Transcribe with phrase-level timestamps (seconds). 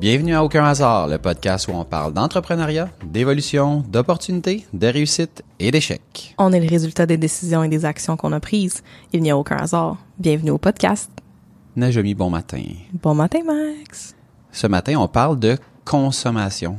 [0.00, 5.72] Bienvenue à Aucun hasard, le podcast où on parle d'entrepreneuriat, d'évolution, d'opportunités, de réussite et
[5.72, 6.36] d'échecs.
[6.38, 8.84] On est le résultat des décisions et des actions qu'on a prises.
[9.12, 9.96] Il n'y a aucun hasard.
[10.16, 11.10] Bienvenue au podcast.
[11.74, 12.62] Najami, bon matin.
[12.92, 14.14] Bon matin, Max.
[14.52, 16.76] Ce matin, on parle de consommation.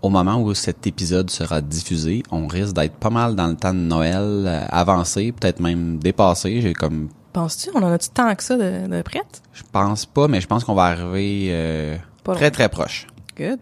[0.00, 3.74] Au moment où cet épisode sera diffusé, on risque d'être pas mal dans le temps
[3.74, 6.62] de Noël, euh, avancé, peut-être même dépassé.
[6.62, 9.42] J'ai comme Penses-tu, on en a-tu tant que ça de, de prête?
[9.52, 13.08] Je pense pas, mais je pense qu'on va arriver euh, très très proche.
[13.36, 13.58] Good.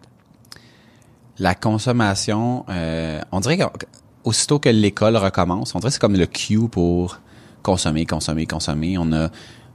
[1.39, 6.27] La consommation, euh, on dirait qu'aussitôt que l'école recommence, on dirait que c'est comme le
[6.27, 7.19] cue pour
[7.63, 8.99] consommer, consommer, consommer.
[8.99, 9.31] On a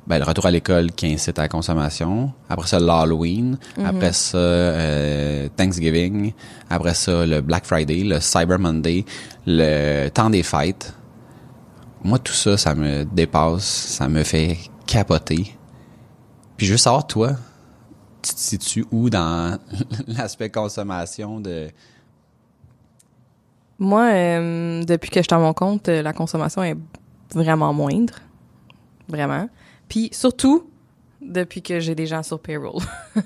[0.06, 2.32] ben, le retour à l'école qui incite à la consommation.
[2.50, 3.58] Après ça, l'Halloween.
[3.84, 6.34] Après ça, euh, Thanksgiving.
[6.70, 9.06] Après ça, le Black Friday, le Cyber Monday,
[9.48, 10.94] le temps des fêtes.
[12.04, 15.58] Moi, tout ça, ça me dépasse, ça me fait capoter.
[16.56, 17.36] Puis je veux savoir, toi,
[18.22, 19.58] tu te situes où dans
[20.08, 21.70] l'aspect consommation de...
[23.80, 26.78] Moi, euh, depuis que je suis à mon compte, euh, la consommation est
[27.34, 28.16] vraiment moindre.
[29.08, 29.48] Vraiment.
[29.88, 30.70] Puis surtout,
[31.22, 32.82] depuis que j'ai des gens sur payroll.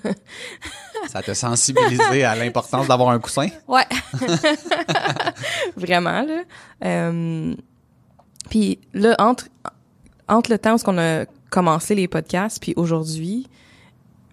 [1.08, 3.48] Ça t'a sensibilisé à l'importance d'avoir un coussin?
[3.68, 3.86] Ouais.
[5.76, 6.44] Vraiment, là.
[6.86, 7.56] Euh,
[8.50, 9.48] puis là, entre,
[10.28, 13.48] entre le temps où on a commencé les podcasts, puis aujourd'hui,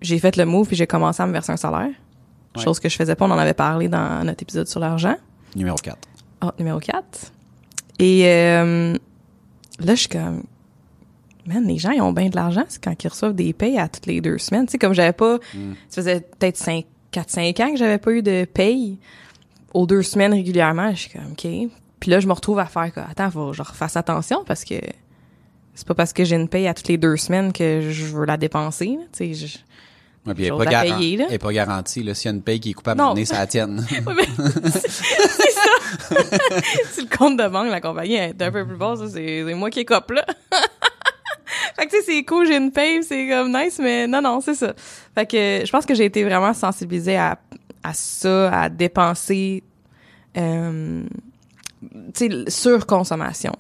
[0.01, 1.91] j'ai fait le move, puis j'ai commencé à me verser un salaire.
[2.57, 2.63] Ouais.
[2.63, 5.17] Chose que je faisais pas, on en avait parlé dans notre épisode sur l'argent.
[5.57, 5.97] Numéro 4.
[6.41, 7.33] Ah, numéro 4.
[7.99, 8.95] Et euh,
[9.81, 10.45] là, je suis comme...
[11.47, 13.89] Man, les gens, ils ont bien de l'argent, c'est quand ils reçoivent des payes à
[13.89, 14.67] toutes les deux semaines.
[14.67, 15.39] Tu sais, comme j'avais pas...
[15.89, 18.99] Ça faisait peut-être 5, 4-5 ans que j'avais pas eu de paye
[19.73, 20.91] aux deux semaines régulièrement.
[20.91, 21.47] Je suis comme, OK.
[22.01, 24.65] Puis là, je me retrouve à faire, quoi, attends, faut que je refasse attention parce
[24.65, 24.75] que
[25.75, 28.25] c'est pas parce que j'ai une paye à toutes les deux semaines que je veux
[28.25, 28.99] la dépenser.
[29.13, 29.59] Tu sais, je-
[30.27, 31.25] Ouais, puis elle est Chose pas, payer, là.
[31.29, 32.03] elle est pas garantie.
[32.03, 33.15] Là, S'il y a une paye qui est coupable, Non.
[33.17, 33.87] c'est la tienne.
[33.89, 35.71] C'est c'est ça.
[36.93, 39.55] c'est le compte de banque, la compagnie est un peu plus basse, ça, c'est c'est
[39.55, 40.27] moi qui écope là.
[41.79, 44.41] fait que tu sais, c'est cool, j'ai une paye, c'est comme nice, mais non, non,
[44.41, 44.75] c'est ça.
[45.15, 47.39] Fait que je pense que j'ai été vraiment sensibilisée à,
[47.83, 49.63] à ça, à dépenser,
[50.37, 51.05] euh,
[52.49, 53.53] surconsommation.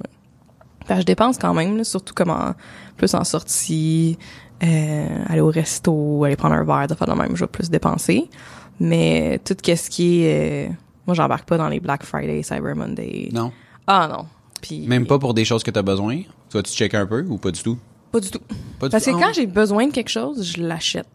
[0.88, 2.54] que je dépense quand même, là, surtout comme en,
[2.96, 4.18] plus en sortie,
[4.62, 7.70] euh, aller au resto, aller prendre un verre, de faire de même, je vais plus
[7.70, 8.28] dépenser.
[8.80, 10.68] Mais tout ce qui est...
[10.68, 10.72] euh,
[11.06, 13.28] moi, j'embarque pas dans les Black Friday, Cyber Monday.
[13.32, 13.52] non.
[13.86, 14.26] Ah non.
[14.60, 16.18] Puis, Même pas pour des choses que tu as besoin?
[16.50, 17.78] Tu vas-tu checker un peu ou pas du tout?
[18.12, 18.40] Pas du tout.
[18.78, 19.16] Pas du Parce que tout?
[19.18, 21.06] Ah quand j'ai besoin de quelque chose, je l'achète.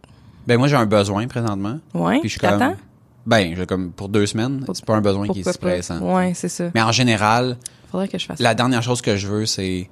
[0.48, 1.80] Ben moi, j'ai un besoin présentement.
[1.94, 2.20] Ouais.
[2.20, 2.48] Puis je suis.
[3.26, 6.00] Ben, je, comme pour deux semaines, c'est pas un besoin qui est si pressant.
[6.00, 6.66] Ouais, c'est ça.
[6.76, 7.58] Mais en général,
[7.92, 9.90] Faudrait que je fasse la dernière chose que je veux, c'est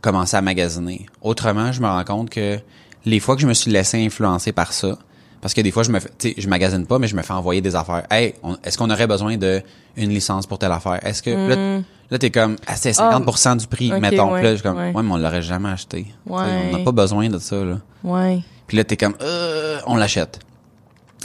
[0.00, 1.06] commencer à magasiner.
[1.20, 2.58] Autrement, je me rends compte que
[3.04, 4.98] les fois que je me suis laissé influencer par ça,
[5.40, 7.22] parce que des fois, je me fais, tu sais, je magasine pas, mais je me
[7.22, 8.04] fais envoyer des affaires.
[8.10, 8.34] Hey,
[8.64, 9.60] est-ce qu'on aurait besoin de
[9.96, 11.04] une licence pour telle affaire?
[11.04, 14.32] Est-ce que, là, là, t'es comme, ah, c'est 50% du prix, ok, mettons.
[14.32, 14.92] ouais, là, je suis comme, ouais.
[14.94, 15.02] ouais.
[15.02, 16.06] mais on l'aurait jamais acheté.
[16.26, 16.70] Ouais.
[16.72, 17.78] On n'a pas besoin de ça, là.
[18.04, 18.40] Ouais.
[18.68, 20.38] Puis là, t'es comme, euh, on l'achète.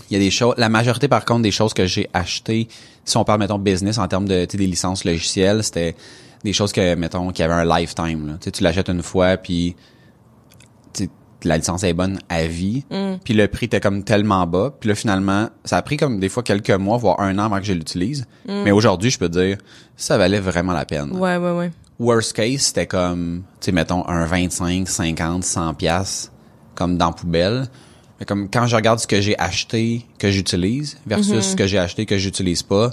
[0.10, 2.68] Il y a des choses, la majorité par contre des choses que j'ai achetées,
[3.06, 5.96] si on parle mettons business en termes de, tu sais, des licences logicielles, c'était
[6.44, 8.28] des choses que mettons qui avaient un lifetime.
[8.28, 8.34] Là.
[8.40, 9.76] Tu sais, tu l'achètes une fois puis
[11.44, 12.84] la licence est bonne à vie.
[13.24, 14.74] Puis le prix était comme tellement bas.
[14.80, 17.60] Puis là finalement, ça a pris comme des fois quelques mois, voire un an avant
[17.60, 18.26] que je l'utilise.
[18.48, 19.58] Mais aujourd'hui, je peux dire,
[19.96, 21.16] ça valait vraiment la peine.
[21.16, 21.72] Ouais, ouais, ouais.
[22.00, 26.32] Worst case, c'était comme, tu sais, mettons, un 25, 50, 100 piastres,
[26.76, 27.68] comme dans poubelle.
[28.20, 31.42] Mais comme quand je regarde ce que j'ai acheté, que j'utilise, versus Mhm.
[31.42, 32.92] ce que j'ai acheté, que j'utilise pas,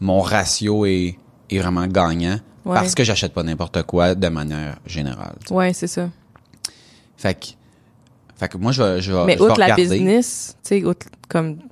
[0.00, 1.16] mon ratio est,
[1.50, 2.38] est vraiment gagnant.
[2.64, 2.74] Ouais.
[2.74, 5.34] Parce que j'achète pas n'importe quoi de manière générale.
[5.40, 5.54] tu sais.
[5.54, 6.10] Ouais, c'est ça.
[7.16, 7.46] Fait que,
[8.36, 10.84] fait que moi, je vais, je vais, Mais je vais outre la business, tu sais,
[10.84, 11.64] outre comme, tu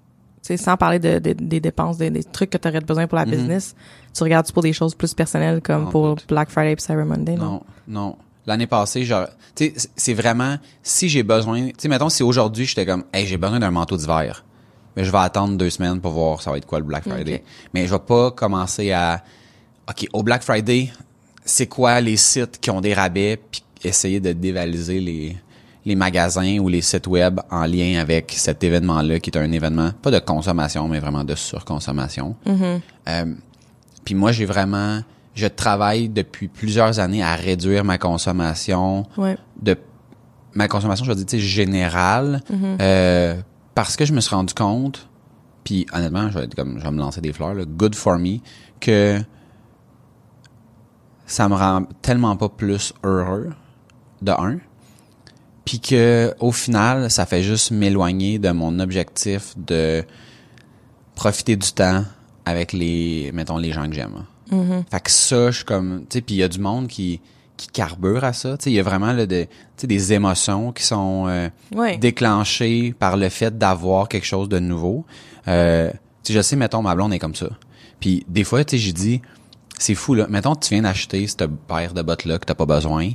[0.43, 3.19] sais, sans parler de, de- des dépenses, des, des trucs que tu aurais besoin pour
[3.19, 3.75] la business,
[4.15, 5.85] tu regardes pour des choses plus personnelles comme Mhm.
[5.87, 6.17] Non, pour.
[6.29, 7.45] Black Friday et Cyber Monday, non?
[7.45, 8.17] Non, non.
[8.49, 12.65] L'année passée, genre, tu sais, c'est- vraiment, si j'ai besoin, tu sais, mettons, si aujourd'hui,
[12.65, 14.45] j'étais comme, hey, j'ai besoin d'un manteau d'hiver,
[14.97, 17.45] mais je vais attendre deux semaines pour voir ça va être quoi le Black Friday.
[17.75, 19.23] Mais je vais pas commencer à,
[19.89, 20.91] OK, au Black Friday,
[21.45, 25.37] c'est quoi les sites qui ont des rabais, puis essayer de dévaliser les,
[25.85, 29.91] les magasins ou les sites web en lien avec cet événement-là, qui est un événement,
[30.03, 32.35] pas de consommation, mais vraiment de surconsommation.
[33.09, 33.35] Euh,
[34.05, 35.01] puis moi, j'ai vraiment,
[35.39, 39.37] je travaille depuis plusieurs années à réduire ma consommation Ouais.
[39.63, 39.77] de
[40.55, 42.43] ma consommation, je vais dire, générale,
[42.81, 43.37] euh,
[43.75, 45.09] parce que je me suis rendu compte,
[45.63, 48.19] puis honnêtement, je vais être comme, je vais me lancer des fleurs, là, good for
[48.19, 48.39] me,
[48.81, 49.21] que
[51.27, 53.51] ça me rend tellement pas plus heureux,
[54.23, 54.59] de un.
[55.65, 60.03] puis que au final, ça fait juste m'éloigner de mon objectif de
[61.15, 62.05] profiter du temps
[62.47, 64.25] avec les, mettons, les gens que j'aime.
[64.91, 67.21] Fait que ça, je suis comme, tu sais, puis il y a du monde qui
[67.59, 68.57] qui carbure à ça.
[68.57, 69.49] Tu sais, il y a vraiment là, des,
[69.83, 71.51] des émotions qui sont euh,
[71.99, 75.05] déclenchées par le fait d'avoir quelque chose de nouveau.
[75.49, 75.91] Euh,
[76.23, 77.49] tu sais, je sais, mettons, ma blonde est comme ça.
[78.01, 79.21] Puis des fois, tu sais, j'ai dit,
[79.79, 80.27] c'est fou, là.
[80.29, 83.11] Mettons, tu viens d'acheter cette paire de bottes-là que t'as pas besoin.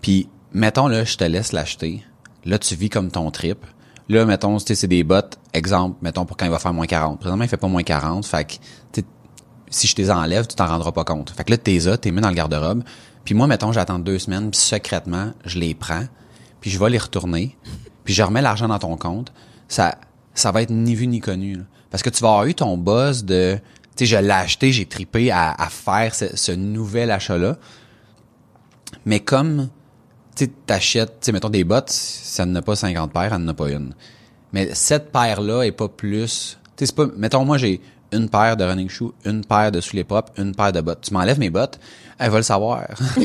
[0.00, 2.02] Puis, mettons, là, je te laisse l'acheter.
[2.44, 3.58] Là, tu vis comme ton trip.
[4.08, 6.86] Là, mettons, tu sais, c'est des bottes, exemple, mettons, pour quand il va faire moins
[6.86, 7.20] 40.
[7.20, 8.26] Présentement, il fait pas moins 40.
[8.26, 9.04] Fait que, tu sais,
[9.70, 11.30] si je les enlève, tu t'en rendras pas compte.
[11.30, 12.82] Fait que là, t'es là, t'es mis dans le garde-robe.
[13.24, 16.04] Puis moi, mettons, j'attends deux semaines, puis secrètement, je les prends,
[16.60, 17.56] puis je vais les retourner,
[18.04, 19.32] puis je remets l'argent dans ton compte.
[19.68, 19.96] Ça,
[20.34, 21.58] ça va être ni vu ni connu.
[21.90, 23.58] Parce que tu vas avoir eu ton buzz de,
[23.96, 27.56] tu sais, je l'ai acheté, j'ai tripé à, faire ce, nouvel achat-là.
[29.04, 29.68] Mais comme,
[30.34, 33.54] tu t'achètes, tu sais, mettons des bottes, ça n'en a pas 50 paires, elle n'en
[33.54, 33.94] pas une.
[34.52, 37.80] Mais cette paire-là est pas plus, tu sais, c'est pas, mettons, moi, j'ai
[38.12, 41.00] une paire de running shoes, une paire de souliers propres, une paire de bottes.
[41.02, 41.78] Tu m'enlèves mes bottes,
[42.18, 42.86] elle va le savoir.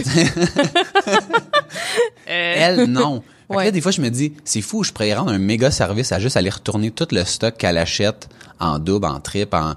[2.28, 3.24] Elle, non.
[3.50, 3.66] Ouais.
[3.66, 6.20] là, des fois, je me dis, c'est fou, je pourrais rendre un méga service à
[6.20, 8.28] juste aller retourner tout le stock qu'elle achète
[8.60, 9.76] en double, en triple, en...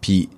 [0.00, 0.28] Puis,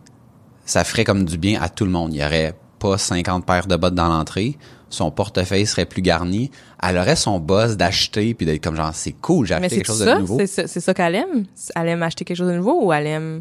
[0.66, 2.12] ça ferait comme du bien à tout le monde.
[2.12, 4.58] Il y aurait pas 50 paires de bottes dans l'entrée.
[4.90, 6.50] Son portefeuille serait plus garni.
[6.82, 10.04] Elle aurait son buzz d'acheter puis d'être comme genre, c'est cool, j'ai acheté quelque chose
[10.04, 10.38] ça, de nouveau.
[10.38, 11.46] c'est ça, c'est ça qu'elle aime.
[11.74, 13.40] Elle aime acheter quelque chose de nouveau ou elle aime.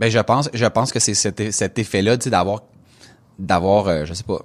[0.00, 2.62] Ben, je pense, je pense que c'est cet, cet effet-là, tu sais, d'avoir,
[3.38, 4.40] d'avoir, euh, je sais pas,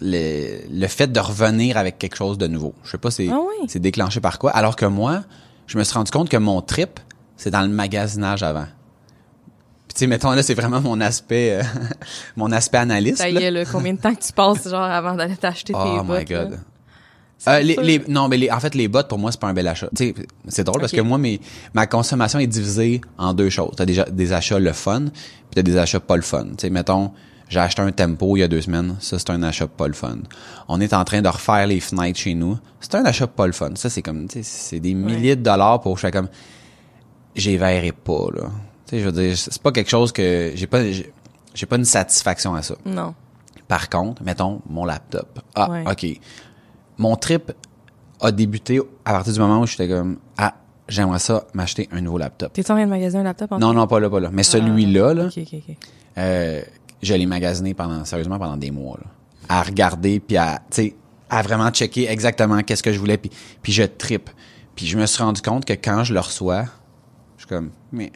[0.00, 2.74] le, le fait de revenir avec quelque chose de nouveau.
[2.84, 3.66] Je sais pas, c'est, Ah oui.
[3.68, 4.50] c'est déclenché par quoi.
[4.50, 5.22] Alors que moi,
[5.66, 7.00] je me suis rendu compte que mon trip,
[7.36, 8.66] c'est dans le magasinage avant.
[9.88, 11.62] Puis, tu sais, mettons, là, c'est vraiment mon aspect, euh,
[12.36, 13.18] mon aspect analyste.
[13.18, 15.78] Ça y est, là, combien de temps que tu passes, genre, avant d'aller t'acheter tes
[15.78, 16.18] Oh bottes?
[16.20, 16.50] my god.
[16.52, 16.56] là?
[17.48, 19.54] Euh, les, les- non, mais les, en fait, les bottes, pour moi, c'est pas un
[19.54, 19.88] bel achat.
[19.96, 20.14] Tu sais,
[20.48, 21.40] c'est drôle parce que moi, mes,
[21.74, 23.72] ma consommation est divisée en deux choses.
[23.76, 26.44] T'as déjà des achats le fun, puis t'as des achats pas le fun.
[26.50, 27.10] Tu sais, mettons,
[27.48, 28.96] j'ai acheté un tempo il y a deux semaines.
[29.00, 30.18] Ça, c'est un achat pas le fun.
[30.68, 32.58] On est en train de refaire les fenêtres chez nous.
[32.80, 33.70] C'est un achat pas le fun.
[33.74, 36.28] Ça, c'est comme, tu sais, c'est des milliers de dollars pour je fais comme,
[37.36, 38.42] verrai pas, là.
[38.86, 41.12] Tu sais, je veux dire, c'est pas quelque chose que, j'ai pas, j'ai
[41.54, 42.76] j'ai pas une satisfaction à ça.
[42.86, 43.14] Non.
[43.68, 45.40] Par contre, mettons mon laptop.
[45.54, 45.84] Ah, Ouais.
[45.90, 46.20] OK.
[47.02, 47.50] Mon trip
[48.20, 50.54] a débuté à partir du moment où j'étais comme ah,
[50.88, 52.52] j'aimerais ça m'acheter un nouveau laptop.
[52.52, 54.30] T'es en train de magasiner un laptop en Non, non, pas là, pas là.
[54.32, 55.76] Mais celui-là, là, Ok, ok, ok.
[56.18, 56.62] euh,
[57.02, 59.10] je l'ai magasiné pendant, sérieusement, pendant des mois, là.
[59.48, 60.96] À regarder, puis à, tu sais,
[61.28, 63.30] à vraiment checker exactement qu'est-ce que je voulais, puis,
[63.62, 64.30] puis je tripe.
[64.76, 66.66] Puis je me suis rendu compte que quand je le reçois,
[67.36, 68.12] je suis comme, mais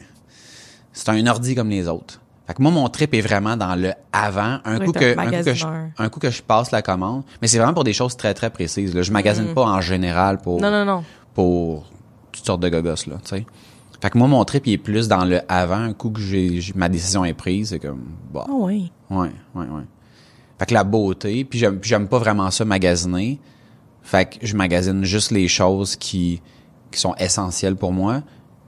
[0.93, 2.21] c'est un ordi comme les autres.
[2.47, 4.59] Fait que moi, mon trip est vraiment dans le avant.
[4.63, 5.65] Un, Oui, coup, que, un coup que je,
[5.97, 7.23] un coup que je passe la commande.
[7.41, 8.95] Mais c'est vraiment pour des choses très, très précises.
[8.95, 9.01] Là.
[9.01, 10.61] Je magasine pas en général pour, Mm.
[10.61, 11.03] Non, non, non.
[11.33, 11.85] pour
[12.31, 13.45] toutes sortes de gogos, là, tu sais.
[14.01, 15.75] Fait que moi, mon trip, il est plus dans le avant.
[15.75, 18.91] Un coup que j'ai, ma décision est prise, c'est comme, bah, Ah oui.
[19.09, 19.83] Ouais, ouais, ouais.
[20.59, 23.39] Fait que la beauté, puis j'aime, puis j'aime pas vraiment ça magasiner.
[24.03, 26.41] Fait que je magasine juste les choses qui,
[26.91, 28.21] qui sont essentielles pour moi.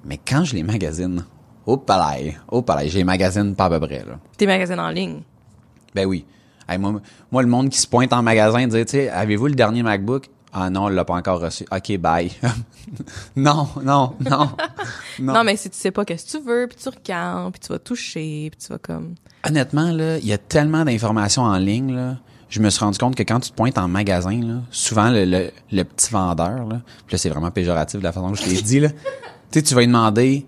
[0.03, 1.23] Mais quand je les magasine,
[1.69, 4.19] oh palais, oh palais, je les magasine pas à peu près, là.
[4.37, 5.21] Tes magasins en ligne?
[5.93, 6.25] Ben oui.
[6.67, 6.99] Hey, moi,
[7.31, 10.29] moi, le monde qui se pointe en magasin, dire, tu sais, avez-vous le dernier MacBook?
[10.51, 11.65] Ah non, on l'a pas encore reçu.
[11.71, 12.31] OK, bye.
[13.35, 14.49] non, non, non.
[15.19, 15.43] Non.
[15.43, 17.77] mais si tu sais pas qu'est-ce que tu veux, puis tu regardes, puis tu vas
[17.77, 19.13] toucher, puis tu vas comme...
[19.47, 22.17] Honnêtement, là, il y a tellement d'informations en ligne, là.
[22.49, 25.23] Je me suis rendu compte que quand tu te pointes en magasin, là, souvent le,
[25.23, 28.43] le, le petit vendeur, là, puis là, c'est vraiment péjoratif de la façon que je
[28.43, 28.89] t'ai dit, là.
[29.51, 30.47] tu sais, tu vas lui demander,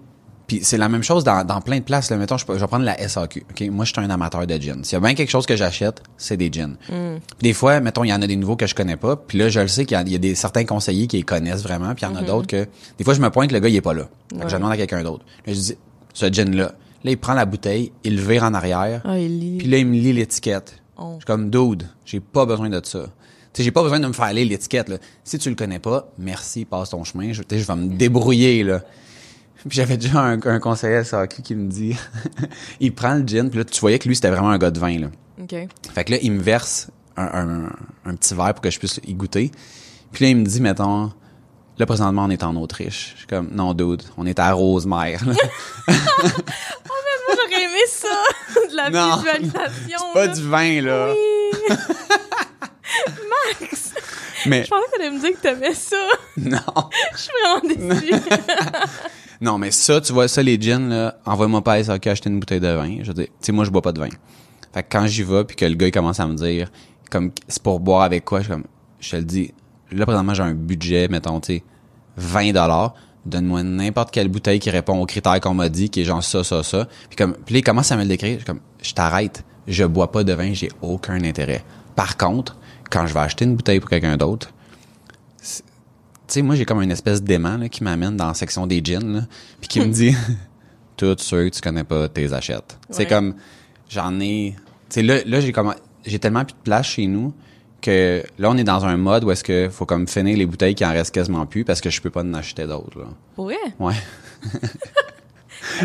[0.52, 2.18] puis c'est la même chose dans, dans plein de places, là.
[2.18, 3.70] Mettons, je, vais prendre la SAQ, OK?
[3.72, 4.84] Moi, je suis un amateur de gin.
[4.84, 6.74] S'il y a bien quelque chose que j'achète, c'est des gins.
[6.88, 9.38] Puis des fois, mettons, il y en a des nouveaux que je connais pas, puis
[9.38, 11.24] là, je le sais qu'il y a, il y a des certains conseillers qui les
[11.24, 12.68] connaissent vraiment, puis il y en a d'autres que...
[12.98, 14.10] Des fois, je me pointe, le gars, il est pas là.
[14.30, 14.60] Fait que je Ouais.
[14.60, 15.24] demande à quelqu'un d'autre.
[15.48, 15.76] Là, je dis,
[16.14, 16.74] ce gin-là.
[17.04, 19.58] Là, il prend la bouteille, il le vire en arrière, Ah, il lit.
[19.60, 20.82] puis là, il me lit l'étiquette.
[20.98, 21.12] Oh.
[21.14, 23.06] Je suis comme, dude, j'ai pas besoin de ça.
[23.54, 24.98] Sais, j'ai pas besoin de me faire lire l'étiquette, là.
[25.24, 27.32] Si tu le connais pas, merci, passe ton chemin.
[27.32, 28.82] Je, je vais me débrouiller, là.
[29.68, 31.96] Puis j'avais déjà un, un conseiller à Saki qui me dit,
[32.80, 34.80] il prend le gin, puis là, tu voyais que lui, c'était vraiment un gars de
[34.80, 35.08] vin, là.
[35.42, 35.56] OK.
[35.94, 39.00] Fait que là, il me verse un, un, un petit verre pour que je puisse
[39.06, 39.52] y goûter.
[40.12, 41.12] Puis là, il me dit, mettons,
[41.78, 43.12] là, présentement, on est en Autriche.
[43.14, 45.24] Je suis comme, non, dude, on est à Rosemère.
[45.26, 45.34] là.
[45.88, 48.08] Moi, j'aurais aimé ça,
[48.72, 49.18] de la Non.
[49.18, 50.14] visualisation.
[50.14, 50.34] pas là.
[50.34, 51.14] du vin, là.
[51.14, 51.76] Oui.
[53.60, 53.94] Max,
[54.46, 55.96] Mais, je pensais que t'allais me dire que t'aimais ça.
[56.38, 56.90] non.
[57.14, 58.22] Je suis vraiment déçue.
[59.42, 62.60] Non, mais ça, tu vois, ça, les gins, là, envoie-moi pas SAQ acheter une bouteille
[62.60, 62.98] de vin.
[63.02, 64.10] Je veux tu sais, moi, je bois pas de vin.
[64.72, 66.72] Fait que quand j'y vais, puis que le gars, il commence à me dire,
[67.10, 68.66] comme, c'est pour boire avec quoi, je suis comme,
[69.00, 69.52] je te le dis,
[69.92, 71.64] là, présentement, j'ai un budget, mettons, tu sais,
[72.18, 72.94] 20 dollars.
[73.26, 76.44] Donne-moi n'importe quelle bouteille qui répond aux critères qu'on m'a dit, qui est genre ça,
[76.44, 76.88] ça, ça.
[77.08, 78.34] Puis comme, puis là, il commence à me le décrire.
[78.34, 79.44] Je suis comme, je t'arrête.
[79.68, 81.64] Je bois pas de vin, j'ai aucun intérêt.
[81.96, 82.58] Par contre,
[82.90, 84.52] quand je vais acheter une bouteille pour quelqu'un d'autre,
[86.32, 88.80] tu sais, moi, j'ai comme une espèce d'aimant là, qui m'amène dans la section des
[88.82, 89.22] là,
[89.60, 90.16] puis qui me dit,
[90.96, 92.78] tout ceux que tu connais pas, t'es achètes.
[92.90, 93.06] C'est Ouais.
[93.08, 93.36] comme,
[93.90, 94.56] j'en ai,
[94.90, 95.74] tu sais, là, là j'ai comme,
[96.06, 97.34] j'ai tellement plus de place chez nous
[97.82, 100.76] que là, on est dans un mode où est-ce que faut comme finir les bouteilles
[100.76, 103.06] qui en restent quasiment plus parce que je peux pas en acheter d'autres, là.
[103.38, 103.56] Vrai?
[103.80, 103.94] Ouais.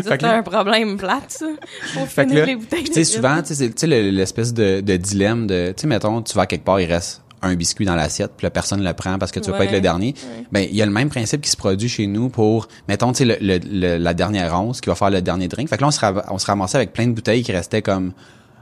[0.05, 1.47] Là- un problème plate, ça.
[1.93, 2.83] Pour Fait finir là, les bouteilles.
[2.83, 5.81] tu sais, souvent, tu sais, c'est- tu sais, le- l'espèce de, de dilemme de, tu
[5.81, 8.83] sais, mettons, tu vas quelque part, il reste un biscuit dans l'assiette, puis la personne
[8.83, 10.15] le prend parce que tu veux pas être le dernier.
[10.17, 10.45] ouais.
[10.51, 13.19] Ben, il y a le même principe qui se produit chez nous pour, mettons, tu
[13.19, 15.69] sais, le, le- le- la dernière once qui va faire le dernier drink.
[15.69, 17.81] Fait que là, on se, ra- on se ramassait avec plein de bouteilles qui restaient
[17.83, 18.13] comme,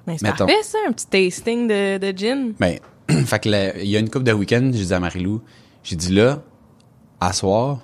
[0.07, 2.53] Mais c'est parfait, ça, un petit tasting de, de gin.
[2.59, 2.77] ben,
[3.25, 5.41] fait que il y a une couple de week-end, j'ai dit à Marilou,
[5.83, 6.41] j'ai dit là,
[7.21, 7.79] à soir,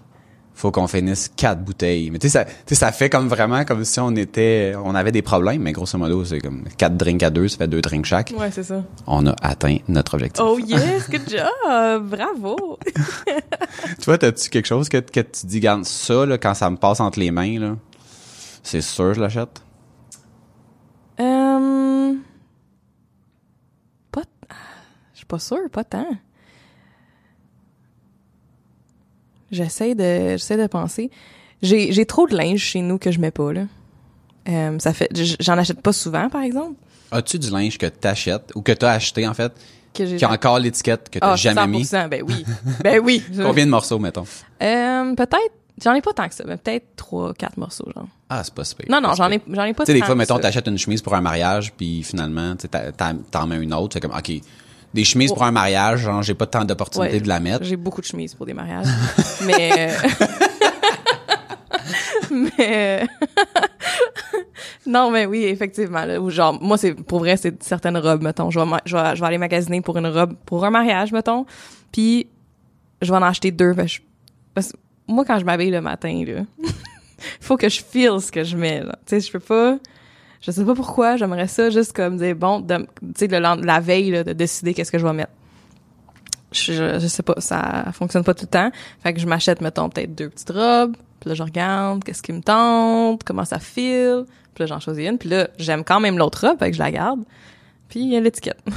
[0.53, 2.11] faut qu'on finisse quatre bouteilles.
[2.11, 5.21] Mais tu sais, ça, tu fait comme vraiment comme si on était, on avait des
[5.21, 8.33] problèmes, mais grosso modo, c'est comme quatre drinks à deux, ça fait deux drinks chaque.
[8.37, 8.83] Ouais, c'est ça.
[9.07, 10.43] On a atteint notre objectif.
[10.45, 12.07] Oh yes, good job!
[12.09, 12.77] Bravo!
[14.03, 16.99] Toi, t'as-tu quelque chose que, que tu dis, garde ça, là, quand ça me passe
[16.99, 17.75] entre les mains, là,
[18.63, 19.63] c'est sûr, je l'achète?
[21.19, 22.13] Euh...
[24.11, 24.21] Pas...
[24.21, 24.27] t-
[25.13, 26.07] Je suis pas sûre, pas tant.
[29.51, 31.11] J'essaie de, j'essaie de penser.
[31.61, 33.63] J'ai, j'ai trop de linge chez nous que je mets pas, là.
[34.49, 36.75] Euh, ça fait, j'en achète pas souvent, par exemple.
[37.11, 39.51] As-tu du linge que t'achètes, ou que t'as acheté, en fait,
[39.93, 41.83] Que j'ai qui a encore l'étiquette que t'as Ah, jamais mis?
[41.83, 42.45] 100%, ben oui.
[42.83, 43.23] Ben oui.
[43.37, 44.23] Combien de morceaux, mettons?
[44.63, 45.53] Euh, peut-être,
[45.83, 48.07] j'en ai pas tant que ça, mais peut-être trois, quatre morceaux, genre.
[48.29, 48.87] Ah, c'est pas super.
[48.89, 51.01] Non, non, j'en ai, j'en ai pas Tu sais, des fois, mettons, t'achètes une chemise
[51.01, 52.67] pour un mariage, puis finalement, tu
[53.29, 53.93] t'en mets une autre.
[53.93, 54.31] C'est comme, OK,
[54.93, 57.63] des chemises pour un mariage, genre, j'ai pas tant d'opportunités Ouais, de la mettre.
[57.63, 58.87] J'ai beaucoup de chemises pour des mariages.
[59.45, 59.71] mais.
[59.89, 60.07] euh,
[62.31, 63.07] mais.
[64.85, 66.05] non, mais oui, effectivement.
[66.05, 68.49] Là, ou genre, moi, c'est pour vrai, c'est certaines robes, mettons.
[68.49, 71.45] Je vais, je, vais, je vais aller magasiner pour une robe, pour un mariage, mettons.
[71.91, 72.27] Puis,
[73.01, 73.73] je vais en acheter deux.
[73.73, 74.01] Parce, que je-
[74.53, 76.41] parce que moi, quand je m'habille le matin, là,
[77.39, 78.81] faut que je feel ce que je mets.
[78.81, 79.77] Tu sais, je peux pas.
[80.41, 82.75] Je sais pas pourquoi, j'aimerais ça juste comme dire, bon, tu
[83.15, 85.31] sais, la veille, là, de décider qu'est-ce que je vais mettre
[86.51, 88.71] je, je, je sais pas, ça fonctionne pas tout le temps.
[89.01, 90.95] Fait que je m'achète, mettons, peut-être deux petites robes.
[91.19, 94.25] Puis là, je regarde qu'est-ce qui me tente, comment ça file.
[94.53, 95.17] Puis là, j'en choisis une.
[95.17, 97.21] Puis là, j'aime quand même l'autre robe, fait que je la garde.
[97.87, 98.59] Puis il y a l'étiquette.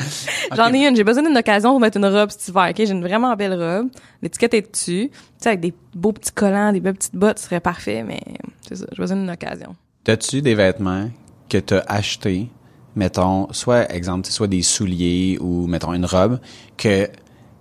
[0.54, 0.94] J'en ai une.
[0.94, 2.68] J'ai besoin d'une occasion pour mettre une robe cet hiver.
[2.68, 2.76] ok?
[2.76, 3.88] J'ai une vraiment belle robe.
[4.20, 5.08] L'étiquette est dessus.
[5.10, 8.02] Tu sais, avec des beaux petits collants, des belles petites bottes, ce serait parfait.
[8.02, 8.20] Mais
[8.68, 9.74] c'est ça, j'ai besoin d'une occasion.
[10.04, 11.10] T'as-tu des vêtements
[11.48, 12.50] que t'as achetés,
[12.96, 16.40] mettons, soit, exemple, soit des souliers ou, mettons, une robe,
[16.76, 17.08] que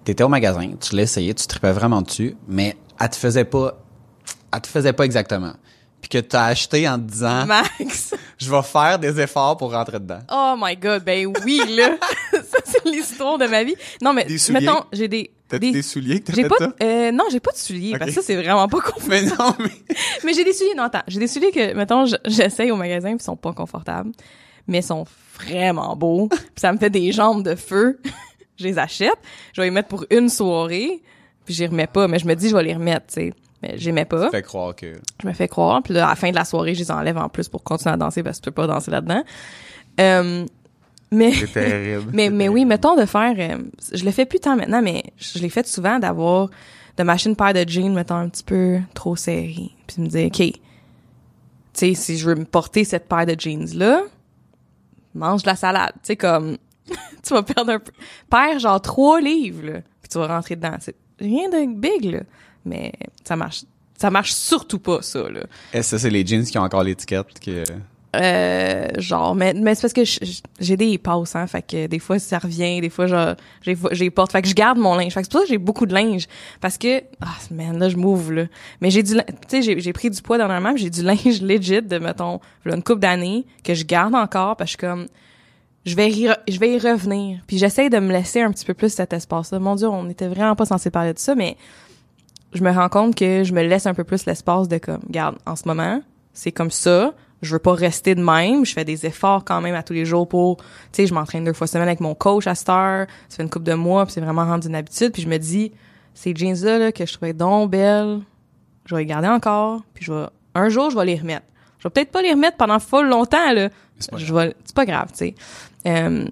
[0.04, 3.80] t'étais au magasin, tu essayé, tu tripais vraiment dessus, mais elle te faisait pas,
[4.52, 5.54] elle te faisait pas exactement?
[6.02, 8.16] Puis que t'as acheté en te disant, Max!
[8.40, 10.20] je vais faire des efforts pour rentrer dedans.
[10.32, 11.96] Oh my god, ben oui, là!
[12.34, 13.76] ça, c'est l'histoire de ma vie.
[14.02, 14.62] Non, mais, Des souliers?
[14.66, 15.32] mettons, j'ai des...
[15.48, 16.74] T'as-tu des, souliers que t'as fait pas, ça?
[16.82, 19.10] euh, non, j'ai pas de souliers, parce que ça, c'est vraiment pas confortable.
[19.10, 19.96] Mais non, mais...
[20.24, 23.10] Mais j'ai des souliers, non, attends, j'ai des souliers que, mettons, je- j'essaye au magasin,
[23.10, 24.12] puis ils sont pas confortables,
[24.68, 25.06] mais ils sont
[25.38, 28.00] vraiment beaux, puis ça me fait des jambes de feu.
[28.58, 29.14] je les achète,
[29.54, 31.04] je vais les mettre pour une soirée,
[31.46, 33.34] puis j'y remets pas, mais je me dis, je vais les remettre, tu sais.
[33.62, 34.24] Mais j'aimais pas.
[34.26, 34.94] Ça fait croire que...
[35.22, 35.82] Je me fais croire.
[35.84, 37.94] Puis là, à la fin de la soirée, je les enlève en plus pour continuer
[37.94, 39.24] à danser parce que tu peux pas danser là-dedans.
[40.00, 40.46] Euh,
[41.12, 42.10] mais, C'est terrible.
[42.14, 43.62] mais, mais oui, mettons de faire, euh,
[43.94, 46.50] je le fais plus tant maintenant, mais je l'ai fait souvent d'avoir,
[46.98, 49.72] de m'acheter une paire de jeans, mettons, un petit peu trop serrée.
[49.88, 50.60] Puis de me dire, OK, tu
[51.74, 54.04] sais, si je veux me porter cette paire de jeans-là,
[55.14, 55.94] mange de la salade.
[55.96, 57.92] Tu sais, comme, tu vas perdre un peu.
[58.30, 60.78] Perds genre trois livres, là, puis tu vas rentrer dedans.
[60.80, 62.22] C'est rien de big, là.
[62.66, 63.64] Mais ça marche.
[63.98, 65.42] Ça marche surtout pas, ça, là.
[65.74, 67.64] Et ça, c'est les jeans qui ont encore l'étiquette que...
[68.14, 70.04] Euh, genre, mais, mais c'est parce que
[70.60, 73.06] j'ai des passes, hein, fait que des fois ça revient, des fois
[73.62, 75.14] j'ai j'ai porte, fait que je garde mon linge.
[75.14, 76.28] Fait que c'est pour ça que j'ai beaucoup de linge,
[76.60, 78.44] parce que ah man là je m'ouvre là.
[78.82, 81.82] Mais j'ai du, tu sais j'ai j'ai pris du poids dernièrement, j'ai du linge legit
[81.82, 85.08] de mettons une couple d'années que je garde encore, parce que je suis comme
[85.86, 87.40] je vais y, je vais y revenir.
[87.48, 89.60] Puis j'essaie de me laisser un petit peu plus cet espace-là.
[89.60, 91.58] Mon Dieu, on était vraiment pas censé parler de ça, mais
[92.54, 95.38] je me rends compte que je me laisse un peu plus l'espace de comme, regarde,
[95.46, 96.02] en ce moment,
[96.34, 97.14] c'est comme ça.
[97.42, 98.66] Je veux pas rester de même.
[98.66, 101.44] Je fais des efforts quand même à tous les jours pour, tu sais, je m'entraîne
[101.44, 103.08] deux fois semaine avec mon coach à Star.
[103.30, 105.12] Ça fait une couple de mois, puis c'est vraiment rendu une habitude.
[105.12, 105.72] Puis je me dis,
[106.14, 108.20] ces jeans-là, là, que je trouvais donc belles,
[108.86, 109.82] je vais les garder encore.
[109.94, 111.46] Puis je vais, un jour, je vais les remettre.
[111.80, 113.70] Je vais peut-être pas les remettre pendant full longtemps, là.
[114.16, 115.36] Je vais, c'est pas grave, tu sais.
[115.88, 116.26] Euh,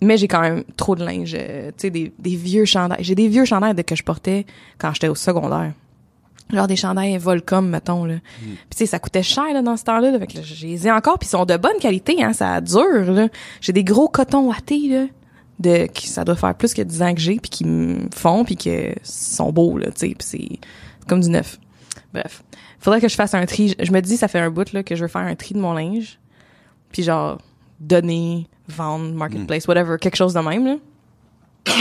[0.00, 3.02] mais j'ai quand même trop de linge, euh, tu sais, des, des vieux chandails.
[3.02, 4.46] J'ai des vieux chandails de que je portais
[4.78, 5.72] quand j'étais au secondaire.
[6.52, 8.16] Genre des chandails Volcom, mettons, là.
[8.38, 10.12] Puis tu sais, ça coûtait cher, là, dans ce temps-là.
[10.12, 10.18] Là.
[10.18, 12.60] Fait que là, je les ai encore, puis ils sont de bonne qualité, hein, ça
[12.60, 13.28] dure, là.
[13.60, 15.06] J'ai des gros cotons wattés, là,
[15.58, 18.44] de, qui, ça doit faire plus que 10 ans que j'ai, puis qui me font,
[18.44, 20.60] puis que sont beaux, là, tu sais, puis c'est
[21.08, 21.58] comme du neuf.
[22.12, 22.44] Bref.
[22.78, 23.74] Faudrait que je fasse un tri.
[23.80, 25.58] Je me dis, ça fait un bout, là, que je veux faire un tri de
[25.58, 26.20] mon linge.
[26.92, 27.38] Puis genre,
[27.80, 30.76] donner, vendre, marketplace, whatever, quelque chose de même, là.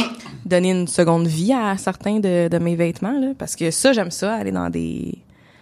[0.46, 3.34] donner une seconde vie à certains de, de mes vêtements, là.
[3.38, 5.18] Parce que ça, j'aime ça, aller dans des...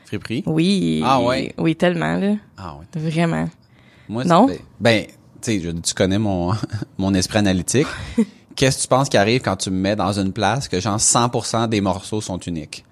[0.06, 0.44] Friperie?
[0.46, 1.02] Oui.
[1.06, 1.54] Ah ouais?
[1.58, 2.36] Oui, tellement, là.
[2.58, 3.00] Ah ouais.
[3.02, 3.50] Vraiment.
[4.10, 4.48] Moi, Non?
[4.48, 5.12] Ben, ben, tu
[5.42, 6.54] sais, je- tu connais mon,
[6.98, 7.88] mon esprit analytique.
[8.56, 10.98] Qu'est-ce que tu penses qui arrive quand tu me mets dans une place que genre
[10.98, 12.84] 100% des morceaux sont uniques?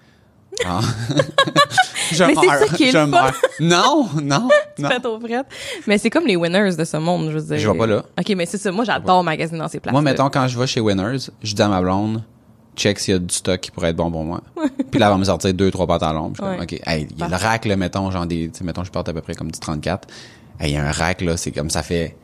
[0.66, 0.80] Ah.
[2.12, 3.32] je Mais c'est meurs, ça qui est je meurs.
[3.60, 5.42] Non, non, fret.
[5.86, 7.58] Mais c'est comme les winners de ce monde, je veux dire.
[7.58, 8.04] Je vais pas là.
[8.18, 8.70] OK, mais c'est ça.
[8.72, 11.62] Moi, j'adore magasiner dans ces places Moi, mettons, quand je vais chez Winners, je dis
[11.62, 12.22] à ma blonde,
[12.76, 14.40] check s'il y a du stock qui pourrait être bon pour moi.
[14.90, 16.30] puis là, elle va me sortir deux, trois pantalons.
[16.30, 16.64] Puis je suis comme.
[16.64, 19.12] OK, hey, il y a le rack, là, mettons, genre des, mettons, je porte à
[19.12, 20.08] peu près comme du 34.
[20.60, 22.16] Hey, il y a un rack, là, c'est comme ça fait,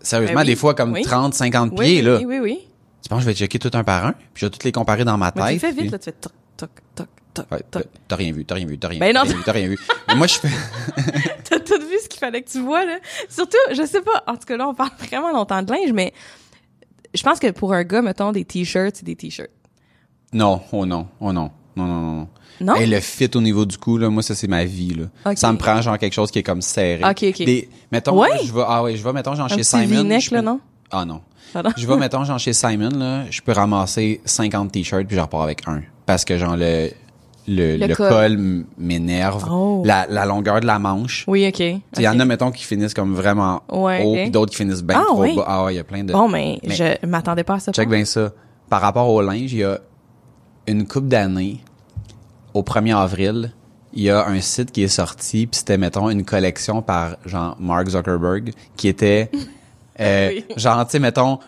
[0.00, 0.46] sérieusement, Ben oui.
[0.46, 1.02] des fois, comme Oui.
[1.02, 2.18] 30, 50 Oui, pieds, là.
[2.18, 2.58] oui, oui, oui.
[3.02, 4.12] Tu penses que je vais checker tout un par un?
[4.12, 5.42] Puis je vais toutes les comparer dans ma tête.
[5.44, 7.84] Mais tu fais vite, puis- là, tu fais toc, toc, toc, toc, Ouais, toc.
[8.08, 9.52] t'as- rien vu, t'as rien vu, t'as rien Ben vu, non, t'as rien vu, t'as
[9.52, 9.78] rien vu.
[10.08, 10.48] Mais moi, je fais,
[11.48, 12.98] T'as tout vu ce qu'il fallait que tu vois, là.
[13.28, 16.12] Surtout, je sais pas, en tout cas, là, on parle vraiment longtemps de linge, mais
[17.14, 19.50] je pense que pour un gars, mettons, des t-shirts, c'est des t-shirts.
[20.32, 22.28] non, oh non, oh non, non, non, non.
[22.60, 22.74] Non?
[22.74, 25.34] Hey, le fit au niveau du cou, là, moi, ça, c'est ma vie, là.
[25.34, 27.02] Ça me prend, genre, quelque chose qui est comme serré.
[27.02, 27.44] Ok, ok.
[27.46, 28.28] Des, mettons, Ouais?
[28.44, 30.02] je vais, ah ouais, je vais, mettons, genre, Un chez Simon.
[30.30, 30.60] Là, non?
[30.90, 31.22] Ah non.
[31.54, 31.70] Pardon?
[31.76, 35.40] Je vais, mettons, genre, chez Simon, là, je peux ramasser 50 t-shirts puis je repars
[35.42, 35.80] avec un.
[36.04, 36.90] Parce que, genre, le,
[37.48, 38.64] le, Le le col.
[38.78, 39.44] m'énerve.
[39.50, 39.82] Oh.
[39.84, 41.24] La, la longueur de la manche.
[41.26, 41.60] Oui, OK.
[41.60, 44.82] Il y en a, mettons, qui finissent comme vraiment Ouais, haut, puis d'autres qui finissent
[44.84, 45.34] bien Ah, trop oui.
[45.36, 45.44] bas.
[45.46, 46.12] Ah ouais, il y a plein de...
[46.12, 47.72] Bon, mais, Mais- je m'attendais pas à ça.
[47.72, 48.32] Check bien ça.
[48.68, 49.78] Par rapport au linge, il y a
[50.66, 51.60] une coupe d'années,
[52.54, 53.52] au 1er avril,
[53.92, 57.56] il y a un site qui est sorti, puis c'était, mettons, une collection par, genre,
[57.58, 59.30] Mark Zuckerberg, qui était,
[60.00, 60.44] euh, Oui.
[60.56, 61.40] genre, tu sais, mettons,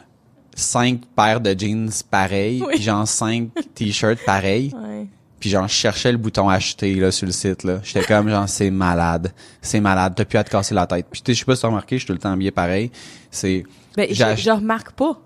[0.55, 2.75] cinq paires de jeans pareils, Oui.
[2.75, 5.07] puis genre cinq t-shirts pareils, Ouais.
[5.43, 7.81] Puis genre, je cherchais le bouton acheter, là, sur le site, là.
[7.83, 9.33] J'étais comme, genre, c'est malade.
[9.61, 10.13] C'est malade.
[10.15, 11.07] T'as plus à te casser la tête.
[11.11, 12.53] Puis, tu sais, je sais pas si t'as remarqué, je suis tout le temps habillé
[12.53, 12.93] pareil.
[13.29, 13.65] C'est,
[13.97, 15.19] Ben, je, je remarque pas.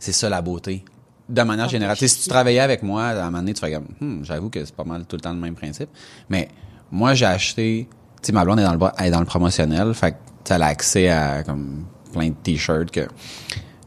[0.00, 0.84] c'est ça la beauté.
[1.28, 1.96] De manière générale.
[1.96, 4.64] Si tu travaillais avec moi, à un moment donné, tu fais comme, Hmm, j'avoue que
[4.64, 5.88] c'est pas mal tout le temps le même principe.
[6.28, 6.48] Mais
[6.90, 7.86] moi, j'ai acheté,
[8.20, 10.16] tu sais, ma blonde est dans le, elle est dans le promotionnel, fait que
[10.52, 13.02] elle a accès à comme plein de t-shirts que,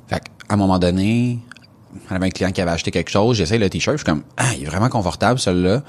[0.07, 1.39] fait que, à un moment donné,
[2.09, 4.23] elle avait un client qui avait acheté quelque chose, j'essaye le t-shirt, je suis comme,
[4.37, 5.83] ah, il est vraiment confortable, celui-là.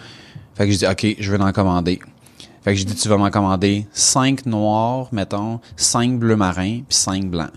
[0.54, 1.98] Fait que je dis, OK, je veux en commander.
[2.62, 6.96] Fait que je dis, tu vas m'en commander cinq noirs, mettons, cinq bleus marins, puis
[6.96, 7.50] cinq blancs.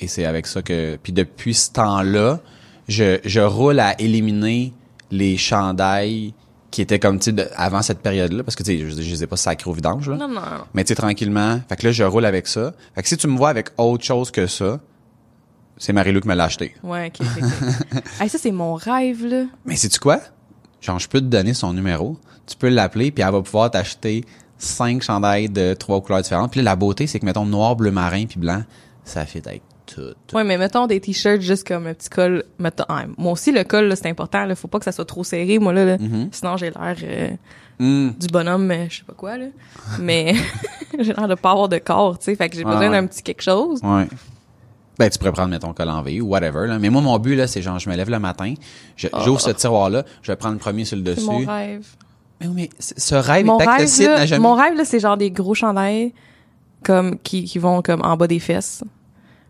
[0.00, 0.98] Et c'est avec ça que...
[1.02, 2.40] Puis depuis ce temps-là,
[2.88, 4.72] je, je roule à éliminer
[5.10, 6.34] les chandails
[6.70, 9.26] qui étaient comme, tu avant cette période-là, parce que, tu sais, je, je les ai
[9.26, 10.16] pas sacrés au vidange, là.
[10.16, 10.40] Non, non.
[10.72, 11.60] Mais, tu sais, tranquillement.
[11.68, 12.72] Fait que là, je roule avec ça.
[12.94, 14.80] Fait que si tu me vois avec autre chose que ça,
[15.80, 16.74] c'est Marie-Lou qui me l'a acheté.
[16.84, 18.02] Ouais, OK, OK, OK.
[18.20, 19.44] hey, ça, c'est mon rêve, là.
[19.64, 20.20] Mais sais-tu quoi?
[20.80, 22.16] Genre, je peux te donner son numéro.
[22.46, 24.24] Tu peux l'appeler, puis elle va pouvoir t'acheter
[24.58, 26.52] cinq chandails de trois couleurs différentes.
[26.52, 28.62] Puis là, la beauté, c'est que, mettons, noir, bleu marin, puis blanc,
[29.04, 30.14] ça fait avec tout.
[30.36, 32.44] Ouais, mais mettons des t-shirts juste comme un petit col.
[32.58, 34.44] Mettons, ah, moi aussi, le col, là, c'est important.
[34.44, 34.54] Là.
[34.54, 35.84] Faut pas que ça soit trop serré, moi, là.
[35.84, 35.96] là.
[36.30, 37.28] Sinon, j'ai l'air euh,
[37.80, 38.12] Hum.
[38.20, 39.46] du bonhomme, euh, je sais pas quoi, là.
[39.98, 40.34] Mais
[40.98, 42.36] j'ai l'air de pas avoir de corps, tu sais.
[42.36, 43.00] Fait que j'ai Ah, besoin ouais.
[43.00, 43.80] d'un petit quelque chose.
[43.82, 44.06] Ouais.
[45.00, 46.78] Ben, tu pourrais prendre, mettons, col en V ou whatever, là.
[46.78, 48.54] Mais moi, mon but, là, c'est genre, je me lève le matin,
[48.96, 51.06] je- j'ouvre ce tiroir-là, je vais prendre le premier sur le Ah.
[51.06, 51.26] C'est dessus.
[51.26, 51.86] mon rêve.
[52.40, 54.42] Mais oui, mais ce rêve Mon est rêve, accessible, là, n'a jamais...
[54.42, 56.12] mon rêve, là, c'est genre des gros chandails
[56.84, 58.84] comme, qui, qui vont comme en bas des fesses.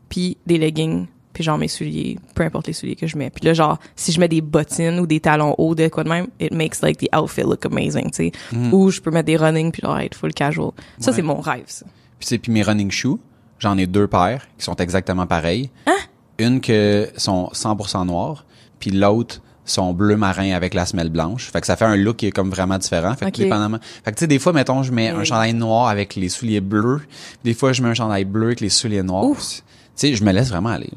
[0.08, 1.06] Puis des leggings.
[1.32, 3.30] Puis genre mes souliers, peu importe les souliers que je mets.
[3.30, 6.08] Puis là, genre, si je mets des bottines ou des talons hauts de quoi de
[6.08, 8.32] même, it makes like the outfit look amazing, tu sais.
[8.72, 10.70] Ou je peux mettre des running puis genre être full casual.
[10.98, 11.16] Ça, Ouais.
[11.16, 11.86] c'est mon rêve, ça.
[12.18, 13.18] Puis, c'est- puis mes running shoes,
[13.60, 15.70] j'en ai deux paires qui sont exactement pareilles.
[15.86, 15.96] Hein?
[16.38, 18.44] Une que sont 100% noires,
[18.80, 21.48] puis l'autre sont bleu marin avec la semelle blanche.
[21.52, 23.14] Fait que ça fait un look qui est comme vraiment différent.
[23.14, 23.44] Fait que Ok.
[23.44, 23.78] dépendamment.
[24.04, 26.60] Fait que tu sais, des fois, mettons, je mets un chandail noir avec les souliers
[26.60, 27.02] bleus.
[27.44, 29.24] Des fois, je mets un chandail bleu avec les souliers noirs.
[29.26, 29.38] Ouf.
[29.40, 29.62] Tu
[29.94, 30.90] sais, je me laisse vraiment aller.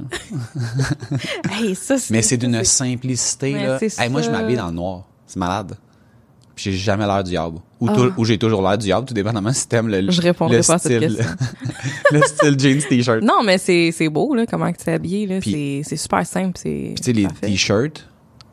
[1.51, 2.11] Hey, ça, c'est.
[2.13, 3.77] Mais c'est d'une simplicité, là.
[3.99, 5.03] Hey, moi, je m'habille dans le noir.
[5.27, 5.77] C'est malade.
[6.55, 7.57] Puis j'ai jamais l'air du diable.
[7.79, 8.09] Ou, Ah.
[8.17, 10.75] ou j'ai toujours l'air du diable, tout dépendamment si t'aimes le, Je répondrai le pas
[10.75, 11.15] à cette style.
[11.17, 11.35] question.
[12.11, 13.21] le style jeans t-shirt.
[13.23, 15.39] Non, mais c'est, c'est beau, là, comment tu es habillé, là.
[15.43, 16.91] C'est, c'est super simple, c'est.
[16.93, 18.03] Puis tu sais, les t-shirts, tu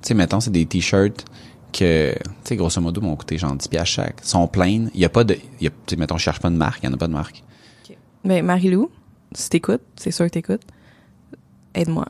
[0.09, 1.25] sais, mettons, c'est des t-shirts
[1.73, 4.17] que, tu sais, grosso modo, m'ont coûté genre 10 piastres chaque.
[4.25, 4.87] Ils sont pleins.
[4.95, 6.57] Il y a pas de, il y a, tu sais, mettons, je cherche pas de
[6.57, 7.43] marque, il y en a pas de marque.
[8.25, 8.91] Ben, Marie-Lou,
[9.35, 10.63] si t'écoutes, c'est sûr que t'écoutes,
[11.75, 12.07] aide-moi.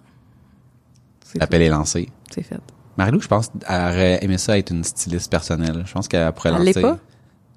[1.34, 2.08] L'appel est lancé.
[2.30, 2.56] C'est fait.
[3.00, 5.84] Marilou, je pense, elle aurait aimé ça être une styliste personnelle.
[5.86, 6.72] Je pense qu'elle pourrait Elle lancer.
[6.74, 6.98] l'est pas?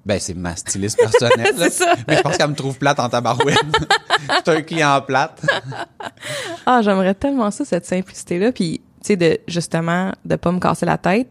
[0.06, 1.54] Ben, c'est ma styliste personnelle.
[1.58, 1.94] C'est ça.
[2.08, 3.58] Mais je pense qu'elle me trouve plate en tabarouette.
[4.44, 5.44] c'est un client plate.
[6.66, 8.50] Ah, j'aimerais tellement ça, cette simplicité-là.
[8.52, 11.28] Puis, tu sais, de, justement, de pas me casser la tête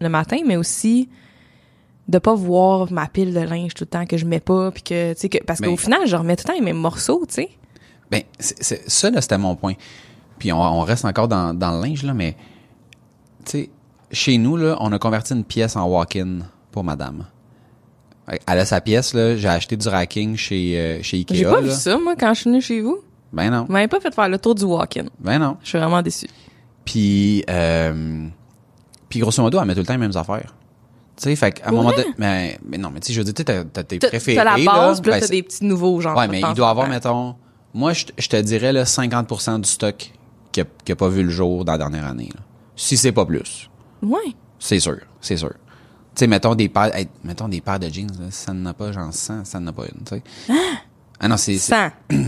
[0.00, 1.08] le matin, mais aussi
[2.08, 4.82] de pas voir ma pile de linge tout le temps que je mets pas, puis
[4.82, 6.76] que, tu sais, que, parce Ben- qu'au final, je remets tout le temps les mêmes
[6.76, 7.48] morceaux, tu sais.
[8.10, 9.72] Ben, c'est, ça, là, c'était mon point.
[10.38, 12.36] Puis on, on reste encore dans, dans le linge, là, mais,
[13.52, 13.70] sais,
[14.10, 16.38] chez nous, là, on a converti une pièce en walk-in
[16.72, 17.26] pour madame.
[18.28, 21.60] Elle a sa pièce, là, j'ai acheté du racking chez, euh, chez Ikea, J'ai pas
[21.60, 21.68] là.
[21.68, 22.98] vu ça, moi, quand je suis venue chez vous.
[23.32, 25.04] Ben non, Vous m'avez pas fait faire le tour du walk-in.
[25.20, 25.56] ben non.
[25.62, 26.26] Je suis vraiment déçue.
[26.84, 28.26] Puis, euh,
[29.08, 30.54] puis grosso modo, elle met tout le temps les mêmes affaires.
[31.16, 33.24] Tu sais, fait qu'à un moment donné, mais, mais non, mais tu sais, je veux
[33.24, 35.02] dire, tu t'as, t'as tes préférés, t'as la base, là.
[35.02, 36.16] puis là, Ben, t'as des petits nouveaux, genre.
[36.16, 37.34] Ouais, mais il doit avoir, mettons,
[37.74, 40.12] moi, je, te- je te dirais, là, 50% du stock
[40.52, 42.40] qui a, qui a pas vu le jour dans la dernière année, là.
[42.76, 43.70] Si c'est pas plus.
[44.02, 44.34] Ouais.
[44.58, 45.52] C'est sûr, c'est sûr.
[46.14, 48.74] Tu sais, mettons des paires, hey, mettons des paires de jeans, là, ça n'en a
[48.74, 50.22] pas, genre 100, ça n'en a pas une, tu sais.
[51.18, 51.74] Ah non, c'est, c'est
[52.10, 52.26] 100.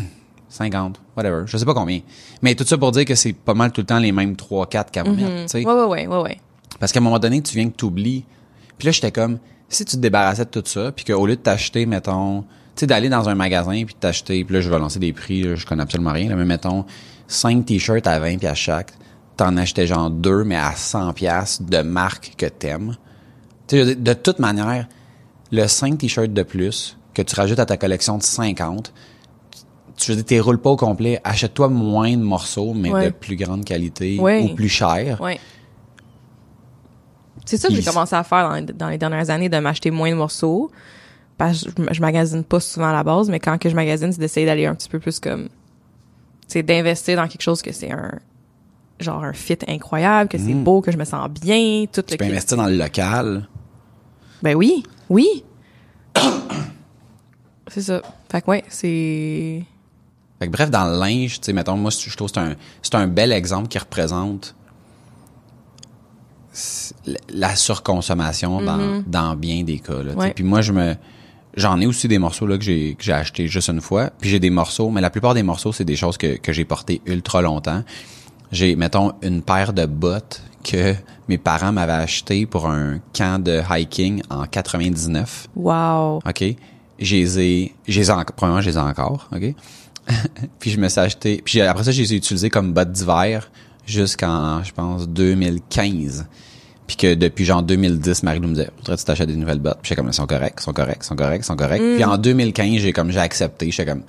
[0.48, 2.00] 50, whatever, je sais pas combien.
[2.42, 4.66] Mais tout ça pour dire que c'est pas mal tout le temps les mêmes 3,
[4.66, 5.64] 4 qu'à mettre, tu sais.
[5.64, 6.40] Ouais, ouais, ouais, ouais, ouais.
[6.80, 8.24] Parce qu'à un moment donné, tu viens que t'oublies.
[8.78, 11.40] Puis là, j'étais comme, si tu te débarrassais de tout ça, puis qu'au lieu de
[11.40, 14.78] t'acheter, mettons, tu sais, d'aller dans un magasin, puis de t'acheter, puis là, je vais
[14.78, 16.84] lancer des prix, là, je connais absolument rien, là, mais mettons,
[17.26, 18.92] 5 t-shirts à 20 pièces chaque,
[19.38, 22.96] t'en achetais genre deux, mais à 100 pièces de marque que t'aimes.
[23.66, 24.86] Tu sais, de, de toute manière,
[25.50, 28.92] le 5 t-shirts de plus que tu rajoutes à ta collection de 50,
[29.96, 33.06] tu veux dire, t'es roules pas au complet, achète-toi moins de morceaux, mais Ouais.
[33.06, 34.42] de plus grande qualité Ouais.
[34.42, 35.20] ou plus cher.
[35.20, 35.40] Ouais.
[37.44, 39.90] C'est ça que j'ai commencé à faire dans les, dans les dernières années, de m'acheter
[39.90, 40.70] moins de morceaux.
[41.38, 44.12] Parce que je, je magasine pas souvent à la base, mais quand que je magasine,
[44.12, 45.48] c'est d'essayer d'aller un petit peu plus comme...
[46.48, 48.18] C'est d'investir dans quelque chose que c'est un...
[49.00, 52.04] Genre un fit incroyable, que c'est beau, que je me sens bien, tout Mm.
[52.04, 53.48] Tu le peux investir dans le local.
[54.42, 55.44] Ben oui, oui.
[57.68, 58.02] c'est ça.
[58.30, 59.62] Fait que ouais, c'est...
[60.40, 62.54] Fait que bref, dans le linge, tu sais, mettons, moi, je trouve que c'est un,
[62.82, 64.54] c'est un bel exemple qui représente
[67.28, 70.02] la surconsommation dans, dans bien des cas.
[70.02, 70.14] Là.
[70.14, 70.32] Ouais.
[70.32, 70.94] Puis moi, je me,
[71.56, 74.10] j'en ai aussi des morceaux là que j'ai que j'ai acheté juste une fois.
[74.20, 76.64] Puis j'ai des morceaux, mais la plupart des morceaux, c'est des choses que, que j'ai
[76.64, 77.82] portées ultra longtemps.
[78.52, 80.94] J'ai, mettons, une paire de bottes que
[81.28, 85.48] mes parents m'avaient acheté pour un camp de hiking en 99.
[85.56, 86.20] Wow.
[86.26, 86.44] OK?
[86.98, 89.54] Je les ai, je les ai encore, premièrement, OK?
[90.58, 92.92] puis je me suis acheté, puis j'ai- après ça, je les ai utilisés comme bottes
[92.92, 93.50] d'hiver
[93.86, 96.26] jusqu'en, je pense, 2015.
[96.86, 99.78] Puis que depuis genre 2010, Marie-Lou me disait, faudrait que tu t'achètes des nouvelles bottes?
[99.82, 101.84] Puis j'étais comme, elles sont correctes, sont correctes, sont correctes, sont correctes.
[101.96, 104.02] Puis en 2015, j'ai comme, j'ai accepté, j'étais comme,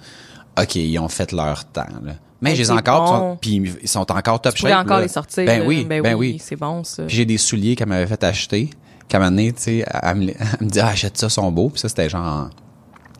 [0.58, 2.14] OK, ils ont fait leur temps, là.
[2.42, 5.04] Mais Ben, j'ai c'est encore, puis ils sont encore top Tu shape, encore là.
[5.04, 5.46] les sortir.
[5.46, 6.42] Ben oui, ben, oui.
[6.42, 7.04] C'est bon, ça.
[7.04, 8.70] Puis j'ai des souliers qu'elle m'avait fait acheter.
[9.10, 11.32] Qu'à un moment donné, tu sais, elle me, elle me dit, ah, achète ça, ils
[11.32, 11.70] sont beaux.
[11.70, 12.50] Puis ça, c'était genre, en,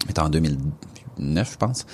[0.08, 1.86] mettons, en 2009, je pense.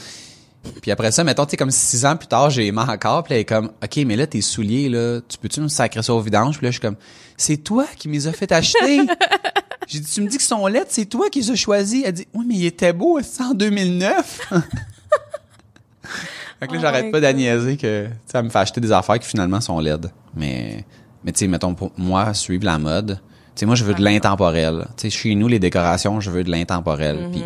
[0.81, 3.23] Puis après ça, mettons, tu sais, comme six ans plus tard, j'ai aimé encore.
[3.23, 6.13] Puis elle est comme, OK, mais là, tes souliers, là, tu peux-tu me sacrer ça
[6.13, 6.57] au vidange?
[6.57, 6.97] Puis là, je suis comme,
[7.37, 9.01] c'est toi qui me les as fait acheter.
[9.87, 12.03] j'ai dit, tu me dis qu'ils sont laides, c'est toi qui les as choisis.
[12.05, 14.53] Elle dit, oui, mais il était beau, ça, en 2009.
[16.59, 19.27] Fait que là, Oh j'arrête pas d'agniaiser que, elle me fait acheter des affaires qui
[19.27, 20.11] finalement sont laides.
[20.35, 20.85] Mais,
[21.23, 23.19] mais tu sais, mettons, pour moi, suivre la mode,
[23.55, 24.85] tu sais, moi, je veux de l'intemporel.
[24.97, 27.29] Tu sais, chez nous, les décorations, je veux de l'intemporel.
[27.31, 27.43] Puis,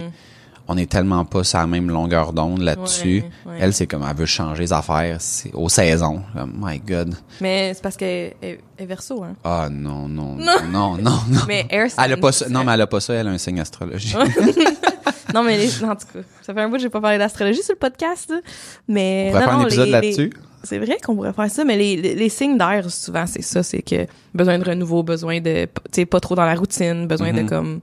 [0.67, 3.23] on est tellement pas sur la même longueur d'onde là-dessus.
[3.45, 3.57] Ouais, ouais.
[3.59, 6.21] Elle, c'est comme, elle veut changer les affaires c'est aux saisons.
[6.35, 7.15] Comme, my God.
[7.41, 9.33] Mais c'est parce qu'elle est, est verso, hein.
[9.43, 11.39] Ah, non, non, non, non, non, non.
[11.47, 12.47] Mais Air Elle a pas ça.
[12.49, 13.15] Non, mais elle a pas ça.
[13.15, 14.15] Elle a un signe astrologique.
[15.33, 17.61] non, mais les- en tout cas, ça fait un bout que j'ai pas parlé d'astrologie
[17.63, 18.37] sur le podcast, là.
[18.87, 20.33] mais On pourrait non, faire un non, épisode les- là-dessus.
[20.63, 23.63] C'est vrai qu'on pourrait faire ça, mais les, les, les signes d'air, souvent, c'est ça,
[23.63, 27.31] c'est que besoin de renouveau, besoin de, tu sais, pas trop dans la routine, besoin
[27.31, 27.79] de comme,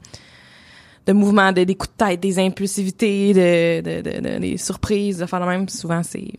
[1.07, 5.19] de mouvements, de, des coups de tête, des impulsivités, de, de, de, de- des surprises,
[5.19, 6.33] de faire le même, souvent, c'est,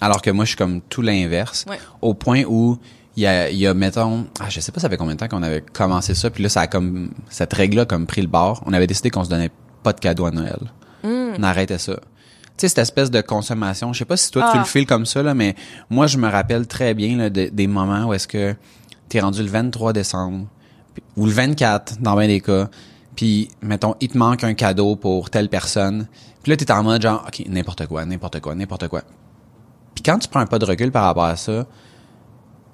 [0.00, 1.64] Alors que moi, je suis comme tout l'inverse.
[1.68, 1.78] Ouais.
[2.02, 2.76] Au point où
[3.16, 5.20] il y a, il y a, mettons, ah, je sais pas ça fait combien de
[5.20, 8.28] temps qu'on avait commencé ça, puis là, ça a comme, cette règle-là comme pris le
[8.28, 8.60] bord.
[8.66, 9.50] On avait décidé qu'on se donnait
[9.82, 10.58] pas de cadeaux à Noël.
[11.04, 11.94] On arrêtait ça.
[11.96, 14.60] Tu sais, cette espèce de consommation, je sais pas si toi tu Ah.
[14.60, 15.54] le files comme ça, là, mais
[15.88, 18.54] moi, je me rappelle très bien là, de- des moments où est-ce que
[19.08, 20.46] t'es rendu le 23 décembre,
[21.16, 22.68] ou le 24, dans bien des cas,
[23.16, 26.06] puis, mettons, il te manque un cadeau pour telle personne,
[26.42, 29.02] puis là, t'es en mode genre, OK, n'importe quoi, n'importe quoi, n'importe quoi.
[29.94, 31.66] Puis quand tu prends un pas de recul par rapport à ça,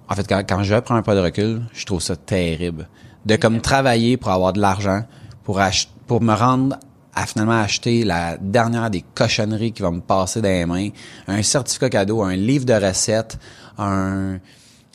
[0.09, 2.89] en fait, quand, quand je prends un pas de recul, je trouve ça terrible.
[3.25, 5.03] De comme travailler pour avoir de l'argent,
[5.45, 6.77] pour ach- pour me rendre
[7.17, 10.91] à finalement acheter la dernière des cochonneries qui va me passer dans les mains,
[11.27, 13.39] un certificat cadeau, un livre de recettes,
[13.79, 14.39] un,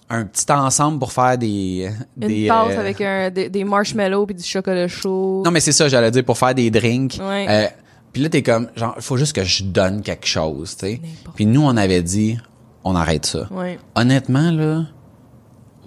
[0.10, 1.90] un petit ensemble pour faire des
[2.22, 5.42] Une tasse euh, avec un, des, des marshmallows puis du chocolat chaud.
[5.44, 7.18] Non mais c'est ça, j'allais dire pour faire des drinks.
[7.20, 7.46] Ouais.
[7.50, 7.68] Euh,
[8.14, 11.02] puis là t'es comme genre faut juste que je donne quelque chose, tu sais.
[11.34, 12.38] Puis nous on avait dit
[12.84, 13.48] on arrête ça.
[13.52, 13.80] Ouais.
[13.96, 14.86] Honnêtement là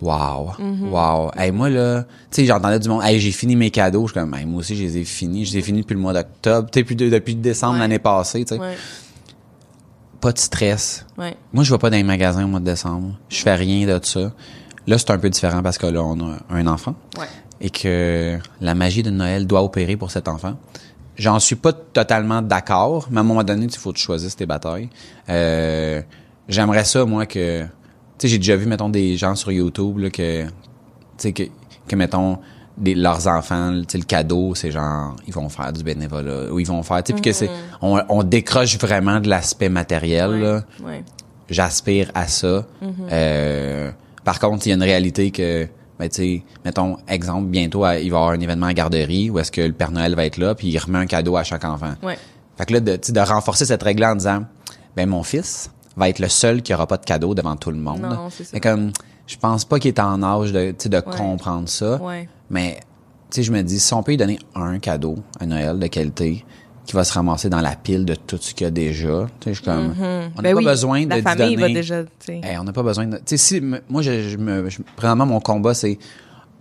[0.05, 0.53] Wow.
[0.59, 0.89] Mm-hmm.
[0.91, 1.31] Wow.
[1.37, 2.09] Hey, moi, là, tu
[2.43, 4.07] sais, j'entendais du monde, hey, j'ai fini mes cadeaux.
[4.07, 5.45] Je suis comme, hey, moi aussi, je les ai finis.
[5.47, 6.69] Je les ai finis depuis le mois d'octobre.
[6.71, 7.79] Tu sais, depuis, décembre Ouais.
[7.81, 8.61] l'année passée, tu sais.
[8.61, 8.77] Ouais.
[10.21, 11.07] Pas de stress.
[11.19, 11.37] Ouais.
[11.53, 13.15] Moi, je vais pas dans les magasins au mois de décembre.
[13.29, 14.33] Je fais rien de ça.
[14.87, 16.95] Là, c'est un peu différent parce que là, on a un enfant.
[17.19, 17.27] Ouais.
[17.61, 20.57] Et que la magie de Noël doit opérer pour cet enfant.
[21.17, 24.35] J'en suis pas totalement d'accord, mais à un moment donné, il faut que tu choisisses
[24.37, 24.91] tes batailles.
[25.29, 26.03] Euh,
[26.49, 27.65] J'aimerais ça, moi, que...
[28.19, 30.45] Sais, j'ai déjà vu, mettons, des gens sur YouTube, là, que...
[30.45, 30.51] Tu
[31.19, 31.43] sais, que,
[31.89, 32.39] que, mettons,
[32.77, 36.83] des, leurs enfants, le cadeau, c'est genre, ils vont faire du bénévolat, ou ils vont
[36.83, 37.51] faire, tu sais, puis que c'est...
[37.83, 41.05] On, on décroche vraiment de l'aspect matériel, là Ouais.
[41.51, 42.65] J'aspire à ça.
[43.13, 43.91] Euh,
[44.25, 47.83] par contre, il y a une réalité que, ben, tu sais, mettons, exemple, bientôt, il
[47.83, 50.39] va y avoir un événement à garderie où est-ce que le Père Noël va être
[50.39, 51.95] là, puis il remet un cadeau à chaque enfant.
[52.03, 52.17] Ouais.
[52.57, 54.45] Fait que là, de, tu sais, de renforcer cette règle en disant,
[54.97, 57.77] ben, mon fils va être le seul qui aura pas de cadeau devant tout le
[57.79, 58.01] monde.
[58.03, 58.51] Non, c'est ça.
[58.55, 58.91] Mais comme,
[59.27, 61.97] je pense pas qu'il est en âge de, tu sais, de comprendre ça.
[62.03, 62.29] Ouais.
[62.51, 62.81] Mais,
[63.31, 65.87] tu sais, je me dis, si on peut lui donner un cadeau à Noël de
[65.87, 66.45] qualité,
[66.87, 69.45] qui va se ramasser dans la pile de tout ce qu'il y a déjà, tu
[69.45, 72.03] sais, je suis comme, on n'a Ben pas oui, besoin de famille va donner- déjà,
[72.05, 72.41] tu sais.
[72.45, 73.17] Hey, on n'a pas besoin de.
[73.17, 75.99] Tu sais, si moi, je, je me, je- présentement, mon combat, c'est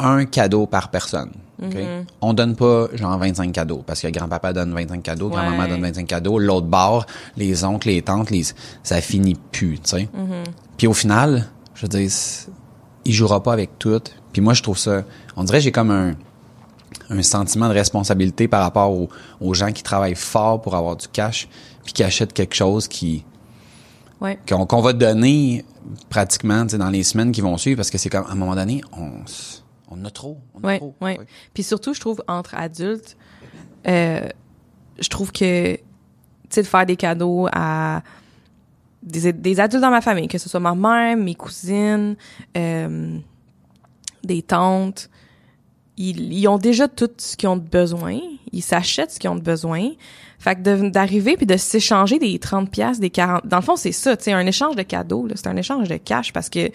[0.04, 1.32] un cadeau par personne.
[1.62, 1.74] ok?
[1.74, 2.06] Mm-hmm.
[2.22, 6.06] On donne pas genre 25 cadeaux parce que grand-papa donne 25 cadeaux, grand-maman donne 25
[6.08, 7.06] cadeaux, l'autre bord,
[7.38, 8.44] les oncles, les tantes, les,
[8.84, 10.04] ça finit plus, tu sais?
[10.04, 10.44] Mm-hmm.
[10.78, 12.12] Puis au final, je veux dire,
[13.06, 14.02] il jouera pas avec tout.
[14.32, 15.04] Puis moi, je trouve ça.
[15.36, 16.14] On dirait que j'ai comme un
[17.10, 19.10] un sentiment de responsabilité par rapport aux,
[19.42, 21.48] aux gens qui travaillent fort pour avoir du cash
[21.84, 23.26] puis qui achètent quelque chose qui
[24.22, 24.40] Ouais.
[24.48, 25.66] qu'on va donner
[26.10, 28.36] pratiquement tu sais, dans les semaines qui vont suivre parce que c'est comme à un
[28.36, 29.10] moment donné on
[29.90, 31.20] on en a trop on a Ouais, trop ouais.
[31.54, 33.18] Puis surtout, je trouve, entre adultes,
[33.88, 34.28] euh,
[35.00, 35.82] je trouve que, tu
[36.50, 38.02] sais, de faire des cadeaux à
[39.02, 42.16] des, des adultes dans ma famille, que ce soit ma mère, mes cousines,
[42.56, 43.18] euh,
[44.24, 45.10] des tantes,
[45.98, 48.20] ils, ils ont déjà tout ce qu'ils ont de besoin.
[48.52, 49.90] Ils s'achètent ce qu'ils ont de besoin.
[50.40, 53.94] Fait que d'arriver puis de s'échanger des 30 pièces, des 40 dans le fond c'est
[53.94, 56.70] ça, tu sais un échange de cadeaux c'est un échange de cash parce que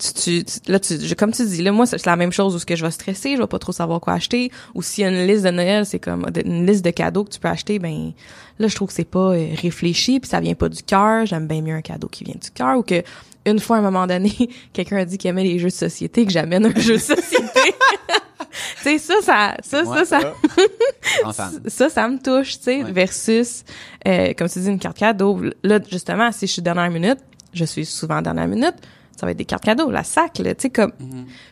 [0.00, 2.58] tu, tu, là tu je- comme tu dis là moi c'est la même chose où
[2.58, 5.06] ce que je vais stresser, je vais pas trop savoir quoi acheter ou s'il y
[5.06, 7.78] a une liste de Noël, c'est comme une liste de cadeaux que tu peux acheter
[7.78, 8.12] ben
[8.58, 11.46] là je trouve que c'est pas euh, réfléchi puis ça vient pas du cœur, j'aime
[11.46, 13.02] bien mieux un cadeau qui vient du cœur ou que
[13.46, 14.32] une fois à un moment donné,
[14.72, 17.74] quelqu'un a dit qu'il aimait les jeux de société que j'amène un jeu de société.
[18.82, 20.04] tu sais ça ça ça ça,
[21.32, 22.92] ça ça, ça me touche, tu sais, Ouais.
[22.92, 23.64] versus,
[24.06, 25.40] euh, comme tu dis, une carte cadeau.
[25.62, 27.18] Là, justement, si je suis dernière minute,
[27.52, 28.74] je suis souvent dernière minute,
[29.16, 30.92] ça va être des cartes cadeaux, la sac, là, tu sais, comme,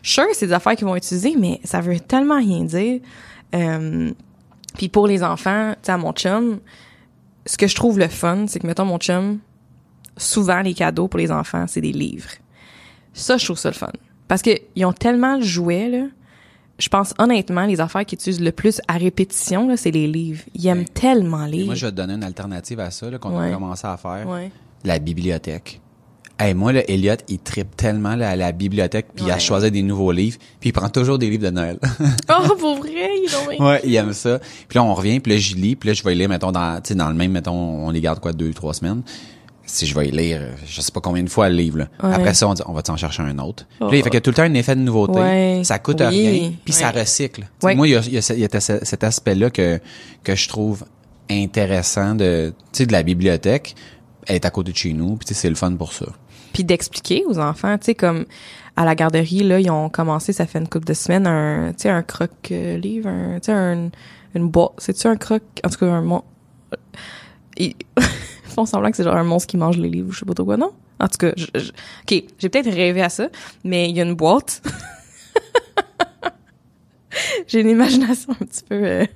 [0.02, 3.00] sure, c'est des affaires qu'ils vont utiliser, mais ça veut tellement rien dire.
[3.54, 4.10] Euh,
[4.76, 6.60] puis pour les enfants, tu sais, à mon chum,
[7.46, 9.38] ce que je trouve le fun, c'est que, mettons, mon chum,
[10.16, 12.30] souvent, les cadeaux pour les enfants, c'est des livres.
[13.12, 13.90] Ça, je trouve ça le fun.
[14.28, 16.04] Parce que ils ont tellement de jouets, là.
[16.78, 20.44] Je pense honnêtement, les affaires qu'ils utilisent le plus à répétition, là, c'est les livres.
[20.54, 20.84] Ils aiment Ouais.
[20.84, 21.66] tellement Et lire.
[21.66, 24.28] moi je vais te donner une alternative à ça là, qu'on a commencé à faire
[24.28, 24.52] Ouais.
[24.84, 25.80] la bibliothèque
[26.40, 29.40] Hey, moi, là, Elliot, il tripe tellement là, à la bibliothèque, puis à Ouais.
[29.40, 31.78] choisir des nouveaux livres, puis il prend toujours des livres de Noël.
[32.30, 33.08] Oh, pour vrai,
[33.44, 33.66] ont rien.
[33.66, 34.38] ouais, il aime ça.
[34.68, 36.52] Puis là, on revient, puis là, j'y lis, puis là, je vais y lire, mettons,
[36.52, 37.52] dans, tu sais, dans le même, mettons,
[37.86, 39.02] on les garde quoi, deux, trois semaines.
[39.66, 41.88] Si je vais y lire, je sais pas combien de fois le livre, là.
[42.02, 42.14] Ouais.
[42.14, 43.66] Après ça, on dit, on va t'en chercher un autre?
[43.68, 43.94] Puis là, Oh.
[43.94, 45.18] il fait qu'il y a tout le temps un effet de nouveauté.
[45.18, 45.60] Ouais.
[45.64, 46.06] Ça coûte Oui.
[46.28, 47.48] rien, puis ça recycle.
[47.62, 49.80] Moi, il y a, il y a il y a ce- cet aspect-là que,
[50.22, 50.84] que je trouve
[51.30, 53.74] intéressant de, tu sais, de la bibliothèque.
[54.26, 56.06] Elle est à côté de chez nous, puis tu sais, c'est le fun pour ça.
[56.52, 58.24] Puis d'expliquer aux enfants, tu sais, comme
[58.76, 61.82] à la garderie, là, ils ont commencé, ça fait une couple de semaines, un, tu
[61.82, 63.90] sais, un croque-livre, un, tu sais, un,
[64.34, 66.22] une boîte, c'est-tu un croque, en tout cas, un mon...
[67.56, 67.74] Ils
[68.44, 70.44] font semblant que c'est genre un monstre qui mange les livres, je sais pas trop
[70.44, 70.72] quoi, non?
[71.00, 73.28] En tout cas, je, OK, j'ai peut-être rêvé à ça,
[73.64, 74.62] mais il y a une boîte.
[77.46, 78.74] j'ai une imagination un petit peu...
[78.74, 79.06] euh,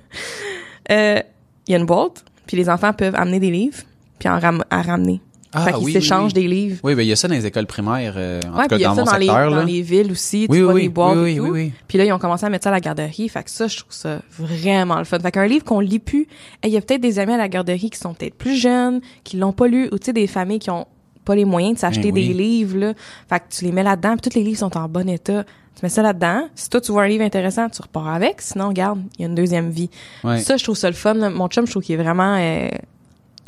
[0.91, 1.21] euh,
[1.67, 3.79] Il y a une boîte, puis les enfants peuvent amener des livres,
[4.19, 5.21] puis en ramener.
[5.53, 6.41] Ah, fait qu'ils oui, s'échangent oui.
[6.41, 6.79] des livres.
[6.83, 8.75] Oui, ben il y a ça dans les écoles primaires, euh, en Ouais, tout cas
[8.77, 10.89] il y a dans ça mon dans les, dans les villes aussi, Oui, tu vois
[10.89, 11.57] boîtes oui, et tout.
[11.87, 13.29] Puis là, ils ont commencé à mettre ça à la garderie.
[13.29, 15.19] Fait que ça, je trouve ça vraiment le fun.
[15.19, 16.27] Fait qu'un livre qu'on lit plus,
[16.63, 19.37] il y a peut-être des amis à la garderie qui sont peut-être plus jeunes, qui
[19.37, 20.85] l'ont pas lu, ou tu sais, des familles qui ont
[21.25, 22.93] pas les moyens de s'acheter Ben des livres, là.
[23.29, 25.43] Fait que tu les mets là-dedans, puis tous les livres sont en bon état.
[25.75, 26.49] Tu mets ça là-dedans.
[26.53, 28.41] Si toi, tu vois un livre intéressant, tu repars avec.
[28.41, 29.89] Sinon, regarde, il y a une deuxième vie.
[30.23, 30.39] Ouais.
[30.39, 31.13] Ça, je trouve ça le fun.
[31.15, 31.29] là.
[31.29, 32.67] Mon chum, je trouve qu'il est vraiment euh,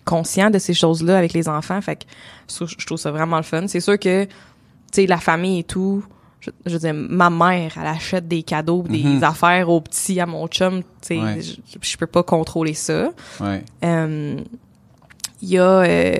[0.05, 1.81] conscient de ces choses-là avec les enfants.
[1.81, 2.05] Fait que
[2.47, 3.67] je trouve, ça vraiment le fun.
[3.67, 4.29] C'est sûr que, tu
[4.91, 6.03] sais, la famille et tout,
[6.39, 9.23] je, je veux dire, ma mère, elle achète des cadeaux, des Mhm.
[9.23, 11.41] affaires aux petits, à mon chum, tu sais, Ouais.
[11.41, 13.09] je, je peux pas contrôler ça.
[13.41, 13.63] Ouais.
[13.83, 14.37] Euh,
[15.41, 16.17] Il y a euh,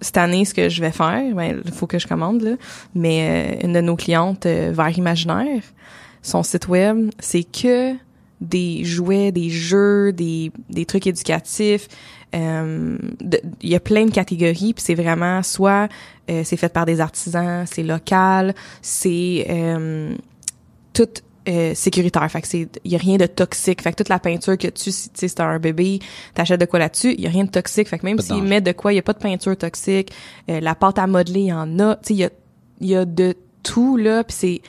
[0.00, 2.52] cette année ce que je vais faire, ben il faut que je commande là,
[2.94, 5.62] mais euh, une de nos clientes euh, Vers Imaginaire,
[6.20, 7.94] son site web, c'est que
[8.40, 11.88] des jouets, des jeux, des, des trucs éducatifs.
[12.34, 12.98] Euh,
[13.62, 15.88] Il y a plein de catégories, puis c'est vraiment soit
[16.30, 20.14] euh, c'est fait par des artisans, c'est local, c'est euh,
[20.92, 21.08] tout
[21.48, 22.28] euh, sécuritaire.
[22.30, 23.82] Fait que c'est il y a rien de toxique.
[23.82, 25.98] Fait que toute la peinture que tu si tu un bébé,
[26.34, 27.88] t'achètes de quoi là-dessus, il y a rien de toxique.
[27.88, 28.48] Fait que même Pas de s'il danger.
[28.48, 30.10] met de quoi, il y a pas de peinture toxique.
[30.48, 31.96] Euh, la pâte à modeler, il y en a.
[31.96, 32.30] Tu sais il y a
[32.80, 34.62] il y a de tout là, puis c'est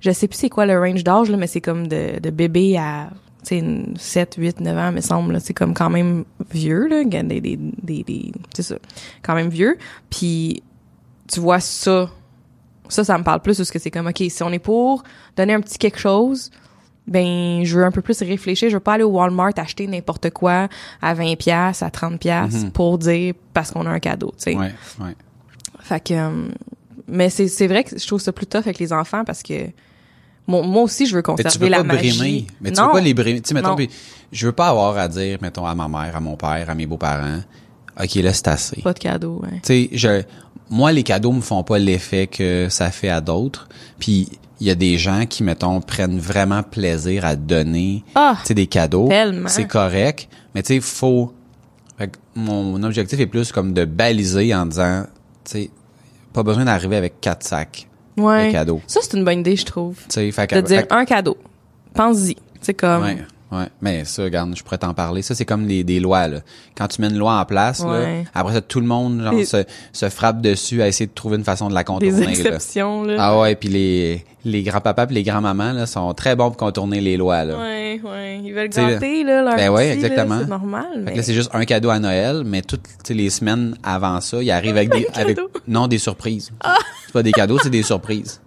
[0.00, 2.76] je sais plus c'est quoi le range d'âge là, mais c'est comme de de bébé
[2.76, 3.10] à
[3.42, 3.62] sais
[3.96, 8.02] 7 8 9 ans me semble c'est comme quand même vieux là, des des des,
[8.02, 8.76] des c'est ça.
[9.22, 9.76] Quand même vieux.
[10.10, 10.62] Puis
[11.30, 12.10] tu vois ça
[12.88, 15.02] ça, ça me parle plus parce que c'est comme, OK, si on est pour
[15.36, 16.50] donner un petit quelque chose,
[17.06, 18.70] ben, je veux un peu plus réfléchir.
[18.70, 20.68] Je veux pas aller au Walmart acheter n'importe quoi
[21.02, 22.70] à 20 pièces à 30 pièces Mhm.
[22.72, 24.56] pour dire parce qu'on a un cadeau, tu sais.
[24.56, 25.14] Ouais, ouais.
[25.80, 26.48] Fait que, euh,
[27.06, 29.66] mais c'est, c'est vrai que je trouve ça plus tough avec les enfants parce que
[30.48, 32.18] moi, moi aussi, je veux Mais tu conserver veux la pas magie.
[32.18, 32.46] brimer.
[32.60, 32.86] Mais tu non.
[32.88, 33.40] veux pas les brimer.
[33.40, 33.88] Tu sais, mettons, puis
[34.32, 36.86] je veux pas avoir à dire, mettons, à ma mère, à mon père, à mes
[36.86, 37.40] beaux-parents,
[38.02, 38.80] OK, là, c'est assez.
[38.82, 39.60] Pas de cadeau, ouais.
[39.62, 40.22] Tu sais, je,
[40.70, 43.68] moi, les cadeaux me font pas l'effet que ça fait à d'autres.
[43.98, 44.28] Puis,
[44.60, 48.36] il y a des gens qui, mettons, prennent vraiment plaisir à donner, Ah!
[48.40, 49.08] tu sais, des cadeaux.
[49.08, 49.48] Tellement.
[49.48, 50.28] C'est correct.
[50.54, 51.32] Mais tu sais, faut,
[51.98, 55.04] fait que mon objectif est plus comme de baliser en disant,
[55.44, 55.70] tu sais,
[56.32, 57.87] pas besoin d'arriver avec quatre sacs
[58.18, 58.48] Ouais.
[58.48, 58.80] de cadeaux.
[58.86, 59.96] Ça, c'est une bonne idée, je trouve.
[60.08, 61.36] Tu sais, fait De dire un cadeau.
[61.94, 62.36] Pense-y.
[62.60, 63.18] C'est comme, Ouais,
[63.52, 63.66] ouais.
[63.80, 65.22] Mais ça, regarde, je pourrais t'en parler.
[65.22, 66.40] Ça, c'est comme des, des lois, là.
[66.76, 68.22] Quand tu mets une loi en place, Ouais.
[68.22, 71.36] là, après ça, tout le monde, genre, se, se frappe dessus à essayer de trouver
[71.36, 72.30] une façon de la contourner, là.
[72.30, 73.16] exceptions, là.
[73.18, 77.00] Ah ouais, puis les, les grands-papas puis les grands-mamans, là, sont très bons pour contourner
[77.00, 77.58] les lois, là.
[77.58, 78.40] Ouais, ouais.
[78.44, 80.38] Ils veulent gâter, là, leur ben ouais, là, exactement.
[80.40, 83.76] C'est normal, Fait que là, c'est juste un cadeau à Noël, mais toutes les semaines
[83.82, 86.50] avant ça, ils arrivent avec des, avec, non, des surprises.
[87.06, 88.40] C'est pas des cadeaux, c'est des surprises.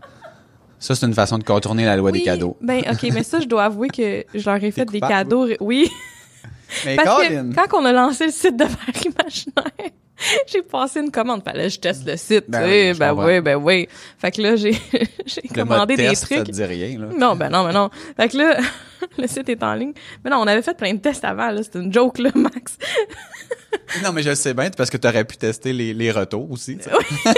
[0.81, 2.57] Ça, c'est une façon de contourner la loi des cadeaux.
[2.59, 5.47] Ben, OK, mais ça, je dois avouer que je leur ai fait des cadeaux.
[5.59, 5.89] Oui.
[6.85, 9.91] Mais Parce que quand on a lancé le site de Verre Imaginaire,
[10.47, 11.43] j'ai passé une commande.
[11.43, 13.87] Fallait que je teste le site, Ben tu oui, Ben oui, ben oui.
[14.19, 14.73] Fait que là, j'ai,
[15.25, 16.47] j'ai commandé des test, ça trucs.
[16.47, 17.07] te dit rien, là.
[17.17, 17.89] Non, ben non, ben non.
[18.15, 18.57] Fait que là,
[19.17, 19.93] le site est en ligne.
[20.23, 21.63] Mais non, on avait fait plein de tests avant, là.
[21.63, 22.77] C'était une joke, là, Max.
[24.03, 26.77] Non, mais je sais bien, parce que t'aurais pu tester les, les retours aussi.
[26.77, 27.33] tu sais.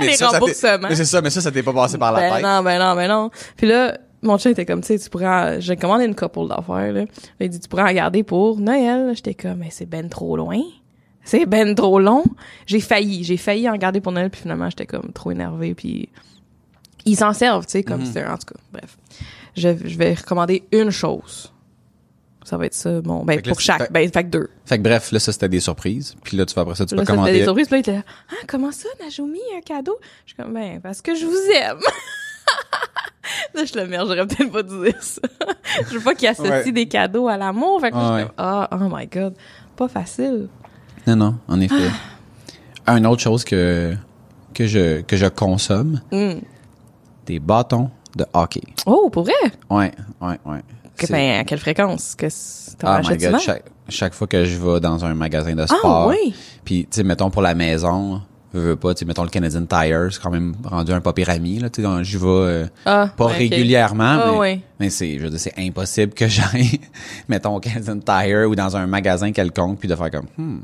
[0.00, 0.88] Les ça, ça remboursements.
[0.88, 2.42] Mais c'est ça, mais ça, ça t'est pas passé par la Ben tête.
[2.42, 3.30] non, ben non, ben non.
[3.56, 6.92] Puis là, mon chien était comme, tu sais, tu pourrais, j'ai commandé une couple d'affaires,
[6.92, 7.04] là.
[7.40, 9.12] Il dit, tu pourrais en garder pour Noël.
[9.14, 10.60] J'étais comme, mais c'est ben trop loin.
[11.24, 12.24] C'est ben trop long.
[12.66, 16.08] J'ai failli, j'ai failli en garder pour Noël, puis finalement, j'étais comme trop énervée, puis
[17.04, 18.10] ils s'en servent, tu sais, comme Mhm.
[18.12, 18.96] c'est, en tout cas, bref.
[19.56, 21.52] Je, je vais recommander une chose.
[22.44, 24.48] Ça va être ça, bon, ben, là, pour chaque, fait- ben, fait que deux.
[24.64, 26.14] Fait que bref, là, ça, c'était des surprises.
[26.24, 27.44] Puis là, tu vas après ça, tu Là, peux ça, c'était des commander.
[27.44, 29.98] surprises, puis là, il était ah, comment ça, Najumi, un cadeau?
[30.24, 31.78] Je suis comme, ben, parce que je vous aime.
[33.54, 35.20] là, je le merde, j'aurais peut-être pas dû dire ça.
[35.90, 36.72] je veux pas qu'il associe Ouais.
[36.72, 37.80] des cadeaux à l'amour.
[37.80, 38.26] Fait que je Ouais.
[38.38, 39.34] ah, oh my god.
[39.76, 40.48] Pas facile.
[41.06, 41.90] Non, non, en effet.
[42.86, 42.96] Ah.
[42.98, 43.94] Une autre chose que,
[44.54, 46.40] que je, que je consomme, Hmm.
[47.26, 48.62] des bâtons de hockey.
[48.86, 49.34] Oh, pour vrai?
[49.70, 50.62] Ouais, ouais, ouais.
[50.96, 52.14] Que, ben, à quelle fréquence?
[52.16, 53.38] Que Oh my god, souvent?
[53.38, 56.34] chaque, chaque fois que je vais dans un magasin de Ah, sport, oui.
[56.64, 58.20] puis tu sais, mettons pour la maison,
[58.54, 61.12] je veux pas, tu sais, mettons le Canadian Tire, c'est quand même rendu un pas
[61.12, 64.60] pire ami, là, tu sais, j'y vais euh, Ah, pas régulièrement, Ah, mais, ouais.
[64.80, 66.80] mais c'est, je veux dire, c'est impossible que j'aille,
[67.28, 70.60] mettons au Canadian Tire ou dans un magasin quelconque, puis de faire comme, hmm,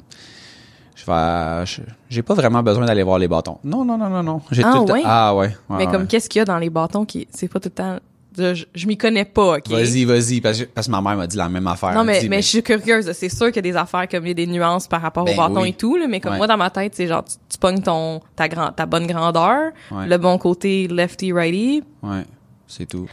[0.97, 3.59] je vais, j'ai pas vraiment besoin d'aller voir les bâtons.
[3.65, 4.41] Non, non, non, non, non.
[4.51, 5.03] J'ai Ah, tout le ouais?
[5.05, 5.49] Ah ouais.
[5.49, 5.93] ouais, Mais ouais.
[5.93, 7.99] comme, qu'est-ce qu'il y a dans les bâtons qui, c'est pas tout le temps,
[8.37, 9.69] je, m'y connais pas, ok?
[9.71, 11.95] Vas-y, vas-y, parce que, parce que ma mère m'a dit la même affaire.
[11.95, 13.11] Non, mais, dit, mais je suis curieuse.
[13.13, 15.25] C'est sûr qu'il y a des affaires comme il y a des nuances par rapport
[15.25, 15.69] Ben au bâton oui.
[15.71, 16.39] et tout, là, mais comme Ouais.
[16.39, 19.73] moi, dans ma tête, c'est genre, tu, tu pognes ton, ta, grand, ta bonne grandeur,
[19.91, 20.07] Ouais.
[20.07, 22.25] le bon côté lefty-righty, Ouais,
[22.67, 23.07] c'est tout.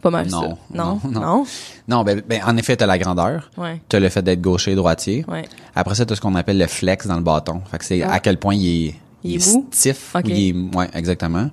[0.00, 0.48] pas mal Non, ça.
[0.72, 1.44] Non, non, non.
[1.88, 2.04] non?
[2.04, 3.50] Ben, ben en effet, t'as la grandeur.
[3.56, 5.24] Ouais, T'as le fait d'être gaucher droitier.
[5.28, 5.44] ouais.
[5.74, 7.62] Après ça, t'as ce qu'on appelle le flex dans le bâton.
[7.70, 8.12] Fait que c'est Ah.
[8.12, 9.66] à quel point il est, Il est mou?
[9.72, 10.14] stiff.
[10.14, 10.26] Ok.
[10.26, 11.50] ou il est, ouais, exactement.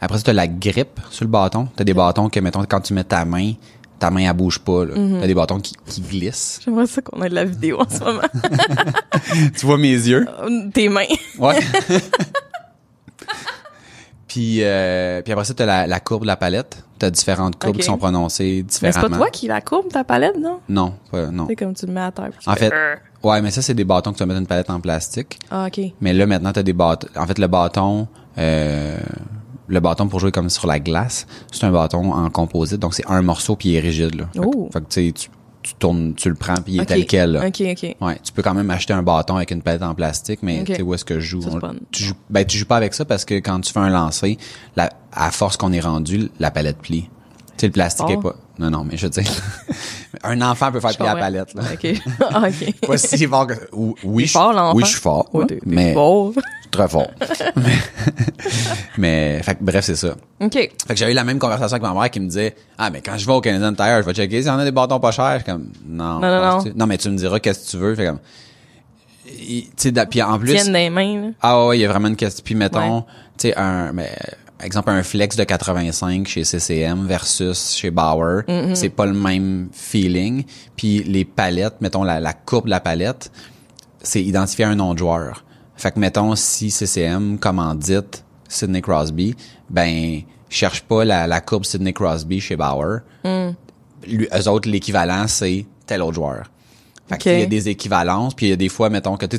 [0.00, 1.68] Après ça, t'as la grippe sur le bâton.
[1.76, 3.52] T'as des bâtons que, mettons, quand tu mets ta main,
[3.98, 4.94] ta main, elle bouge pas, là.
[4.94, 5.20] Mhm.
[5.20, 6.60] T'as des bâtons qui, qui glissent.
[6.64, 8.20] J'aimerais ça qu'on ait de la vidéo en ce moment.
[9.58, 10.26] tu vois mes yeux?
[10.74, 11.04] Tes mains.
[11.38, 11.58] Ouais.
[14.28, 16.82] puis, euh, puis après ça, t'as la, la courbe de la palette.
[16.98, 19.10] T'as différentes courbes qui sont prononcées Mais c'est différemment.
[19.10, 20.60] pas toi qui la courbe, ta palette, non?
[20.68, 21.46] Non, pas, non.
[21.46, 22.30] C'est comme tu le mets à terre.
[22.46, 22.96] En fais, fait, Euh.
[23.22, 25.38] ouais, mais ça, c'est des bâtons que tu vas mettre une palette en plastique.
[25.50, 25.80] Ah, ok.
[26.00, 27.06] Mais là, maintenant, t'as des bâtons.
[27.16, 28.98] En fait, le bâton, euh,
[29.68, 33.06] le bâton pour jouer comme sur la glace, c'est un bâton en composite, donc c'est
[33.08, 34.14] un morceau puis il est rigide.
[34.14, 34.28] Là.
[34.32, 34.68] Fait, que- Oh.
[34.72, 35.28] fait que tu
[35.62, 37.32] tu, tournes, tu le prends puis il est tel quel.
[37.32, 37.40] là.
[38.00, 40.76] Ouais, tu peux quand même acheter un bâton avec une palette en plastique, mais tu
[40.76, 41.42] sais où est-ce que je joue?
[41.42, 43.80] Ça, On- Tu joues, ben tu joues pas avec ça parce que quand tu fais
[43.80, 44.38] un lancer,
[44.76, 47.02] la, à force qu'on est rendu, la palette plie.
[47.56, 48.12] Tu sais, le plastique Oh.
[48.12, 48.36] est pas.
[48.60, 49.24] Non, non, mais je veux dire,
[50.22, 51.54] un enfant peut faire plier la palette.
[51.54, 51.62] Là.
[51.72, 51.84] Ok.
[52.36, 52.86] Ok.
[52.86, 53.54] Pas si fort que.
[53.72, 54.32] ou- Oui, je-
[54.76, 55.28] oui, je suis fort.
[55.64, 55.94] Mais.
[56.76, 57.08] Très fort.
[58.98, 60.14] mais, fait que bref, c'est ça.
[60.40, 60.52] Ok.
[60.54, 63.00] Fait que j'avais eu la même conversation avec ma mère qui me disait Ah, mais
[63.00, 65.00] quand je vais au Canadian Tire, je vais checker s'il y en a des bâtons
[65.00, 65.38] pas chers.
[65.38, 67.94] Je suis comme Non, Non, non, non, mais tu me diras qu'est-ce que tu veux.
[67.94, 68.18] Fait comme.
[69.26, 70.52] Tu sais, puis en plus.
[70.54, 71.28] Tiennent des mains, là.
[71.42, 72.42] Ah ouais, il y a vraiment une question.
[72.44, 73.02] Puis mettons, Ouais.
[73.38, 74.10] tu sais, un, mais,
[74.62, 78.74] exemple, un flex de 85 chez CCM versus chez Bauer, Mm-hmm.
[78.74, 80.44] c'est pas le même feeling.
[80.76, 83.30] Puis les palettes, mettons, la, la courbe de la palette,
[84.02, 85.44] c'est identifié à un nom de joueur.
[85.76, 89.34] Fait que mettons, si CCM commandite Sidney Crosby,
[89.68, 93.00] ben, cherche pas la, la courbe Sidney Crosby chez Bauer.
[93.24, 93.50] Mm.
[94.06, 96.44] Lui, eux autres, l'équivalent, c'est tel autre joueur.
[97.08, 97.20] Fait Ok.
[97.20, 99.38] qu'il y a des équivalences, puis il y a des fois, mettons, que tu,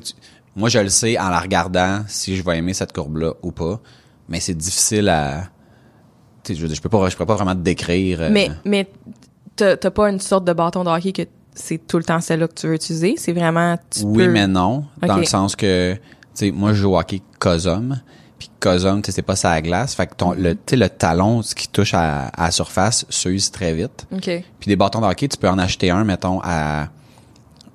[0.55, 3.79] moi, je le sais en la regardant si je vais aimer cette courbe-là ou pas,
[4.29, 5.43] mais c'est difficile à,
[6.47, 8.21] je veux dire, je peux pas, je peux pas vraiment te décrire.
[8.21, 8.87] euh, Mais, mais
[9.55, 11.23] t'as pas une sorte de bâton de hockey que
[11.55, 13.15] c'est tout le temps celle-là que tu veux utiliser?
[13.17, 14.31] C'est vraiment, tu oui, peux...
[14.31, 15.97] mais non, dans le sens que,
[16.45, 17.99] sais, moi, je joue au hockey cosum,
[18.39, 20.75] puis cosum, tu sais, c'est pas ça à glace, fait que ton, le, tu sais,
[20.75, 24.05] le talon, ce qui touche à, à la surface, s'use très vite.
[24.11, 24.23] OK.
[24.23, 26.89] Puis des bâtons de hockey, tu peux en acheter un, mettons, à,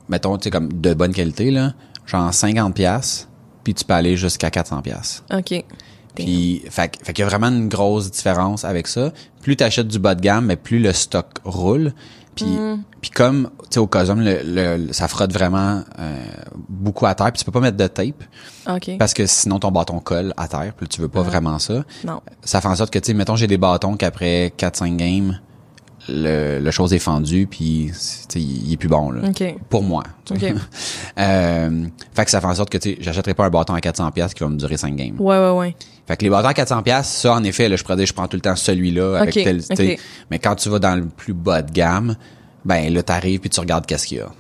[0.09, 1.73] mettons, tu sais, comme de bonne qualité, là,
[2.07, 3.29] genre 50 pièces
[3.65, 5.65] puis tu peux aller jusqu'à 400 pièces OK.
[6.17, 9.13] Puis, fait, que- fait qu'il y a vraiment une grosse différence avec ça.
[9.41, 11.95] Plus tu achètes du bas de gamme, mais plus le stock roule.
[12.35, 12.47] Puis,
[13.01, 16.17] puis comme, tu sais, au Cosum, le, le- le- ça frotte vraiment euh,
[16.69, 17.31] beaucoup à terre.
[17.33, 18.23] Puis tu peux pas mettre de tape
[18.99, 20.73] parce que sinon ton bâton colle à terre.
[20.77, 21.85] Puis tu veux pas vraiment ça.
[22.05, 22.21] Non.
[22.43, 25.39] Ça fait en sorte que, tu sais, mettons, j'ai des bâtons qu'après 4-5 games,
[26.09, 27.91] le, le chose est fendu, puis,
[28.35, 29.29] il est plus bon, là.
[29.29, 29.57] OK.
[29.69, 30.03] Pour moi.
[30.25, 30.53] tu sais.
[30.53, 30.59] OK.
[31.19, 34.35] euh, fait que ça fait en sorte que, j'achèterai pas un bâton à 400 pièces
[34.35, 35.17] qui va me durer 5 games.
[35.19, 35.77] Ouais, ouais, ouais.
[36.07, 38.27] Fait que les bâtons à 400 pièces, ça en effet, là, je dire, je prends
[38.27, 39.95] tout le temps celui-là avec tel, tu sais.
[39.95, 40.01] ok.
[40.31, 42.17] mais quand tu vas dans le plus bas de gamme,
[42.65, 44.31] ben là t'arrives puis tu regardes qu'est-ce qu'il y a.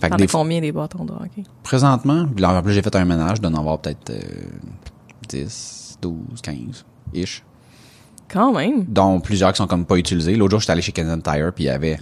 [0.00, 1.44] Fait que des combien des bâtons de hockey?
[1.62, 4.20] présentement, en plus j'ai fait un ménage, je dois en avoir peut-être euh,
[5.28, 7.44] 10, 12, 15 ish,
[8.32, 8.84] Quand même.
[8.86, 10.36] dont plusieurs qui sont comme pas utilisés.
[10.36, 11.98] L'autre jour, j'étais allé chez Canadian Tire puis il y avait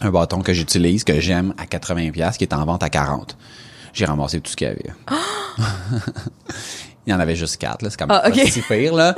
[0.00, 3.36] un bâton que j'utilise que j'aime à 80 pièces qui est en vente à 40.
[3.92, 4.84] J'ai ramassé tout ce qu'il y avait.
[7.06, 7.90] Il y en avait juste quatre, là.
[7.90, 9.14] C'est comme Ah, pas si pire, là.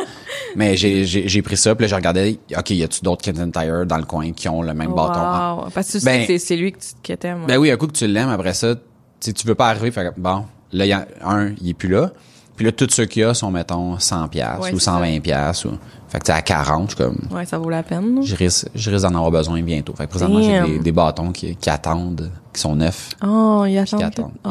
[0.57, 3.97] Mais j'ai, pris ça, puis là, j'ai regardé, OK, y a-tu d'autres Canadian Tire dans
[3.97, 5.13] le coin qui ont le même bâton?
[5.17, 5.57] Ah.
[5.59, 5.71] Wow.
[5.75, 7.47] Parce que Ben- c'est- lui que tu t'aimes.
[7.47, 8.75] Ben oui, un coup que tu l'aimes, après ça,
[9.21, 12.13] tu veux pas arriver, fait bon, là, il y a un, il est plus là.
[12.59, 15.21] Puis là, tous ceux qu'il y a sont, mettons, 100 pièces Ouais, ou c'est 120
[15.21, 15.71] pièces ou,
[16.09, 18.21] fait que, tu à 40, je suis comme, Ouais, ça vaut la peine.
[18.23, 19.95] je risque, je risque d'en avoir besoin bientôt.
[19.95, 23.11] Fait que présentement, j'ai des, des bâtons qui, qui attendent, qui sont neufs.
[23.25, 23.97] Oh, il attend.
[23.99, 24.51] Qui attendent, Oh,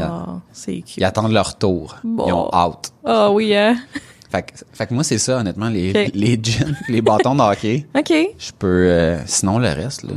[0.53, 0.97] c'est cute.
[0.97, 1.97] Ils attendent leur tour.
[2.03, 2.26] Bon.
[2.28, 2.91] Ils ont out.
[3.03, 3.76] Oh oui, hein?
[4.30, 7.88] Fait que, fait que moi, c'est ça, honnêtement, les, les jeans, les bâtons de hockey.
[7.97, 8.12] OK.
[8.38, 10.16] Je peux, euh, sinon, le reste, là.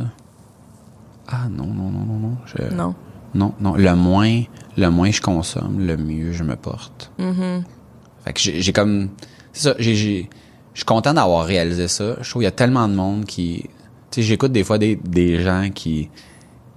[1.29, 2.37] Ah, non, non, non, non, non.
[2.47, 2.95] je- Non.
[3.35, 3.75] Non, non.
[3.77, 4.43] Le moins,
[4.77, 7.13] le moins je consomme, le mieux je me porte.
[7.21, 7.63] Mm-hmm.
[8.31, 9.11] Fait que j'ai comme,
[9.53, 10.29] c'est ça, j'ai,
[10.75, 12.17] je suis content d'avoir réalisé ça.
[12.21, 13.65] Je trouve qu'il y a tellement de monde qui,
[14.11, 16.11] tu sais, j'écoute des fois des, des gens qui,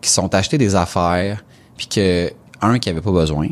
[0.01, 1.43] qui sont achetés des affaires,
[1.77, 2.31] puis que,
[2.61, 3.49] un, qui avait pas besoin,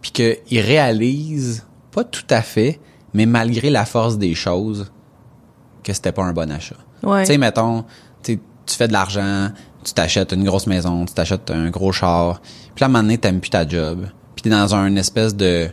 [0.00, 2.80] puis qu'ils réalisent, pas tout à fait,
[3.12, 4.90] mais malgré la force des choses,
[5.82, 6.76] que c'était pas un bon achat.
[7.02, 7.24] Ouais.
[7.24, 7.84] Tu sais, mettons,
[8.22, 8.38] tu
[8.68, 9.50] fais de l'argent,
[9.84, 13.02] tu t'achètes une grosse maison, tu t'achètes un gros char, puis là, à un moment
[13.02, 15.68] donné, t'aimes plus ta job, puis t'es dans un espèce de,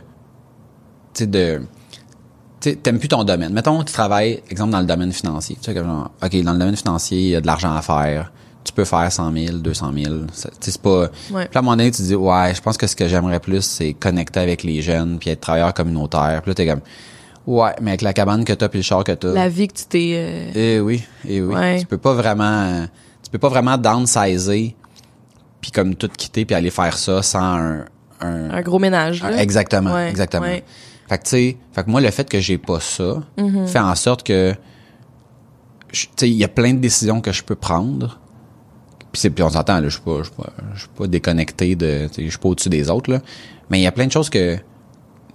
[1.14, 1.62] tu sais, de,
[2.60, 3.52] t'aimes plus ton domaine.
[3.52, 5.56] Mettons, tu travailles, exemple, dans le domaine financier.
[5.60, 7.82] Tu sais, comme genre, OK, dans le domaine financier, il y a de l'argent à
[7.82, 8.32] faire.
[8.64, 10.14] Tu peux faire 100 000, 200 000.
[10.32, 11.08] Ça- Tu sais, c'est pas...
[11.32, 11.46] Ouais.
[11.48, 13.40] Puis à un moment donné, tu te dis, ouais, je pense que ce que j'aimerais
[13.40, 16.40] plus, c'est connecter avec les jeunes, puis être travailleur communautaire.
[16.42, 16.80] Puis là, t'es comme,
[17.48, 19.32] ouais, mais avec la cabane que t'as, puis le char que t'as...
[19.32, 20.12] La vie que tu t'es...
[20.14, 21.52] euh, Eh oui, eh oui.
[21.54, 21.80] Ouais.
[21.80, 22.86] Tu peux pas vraiment,
[23.24, 24.76] tu peux pas vraiment downsizer
[25.60, 27.84] puis comme tout quitter puis aller faire ça sans un,
[28.20, 30.46] un- un gros ménage, un- exactement, Ouais, exactement.
[31.08, 33.66] Fait que tu sais, fait que moi le fait que j'ai pas ça Mm-hmm.
[33.66, 34.54] fait en sorte que
[35.92, 38.18] tu sais, il y a plein de décisions que je peux prendre.
[39.12, 40.52] Puis c'est puis on s'entend là, je suis pas je suis pas
[40.96, 43.20] pas déconnecté de tu sais, je suis pas au-dessus des autres là,
[43.68, 44.56] mais il y a plein de choses que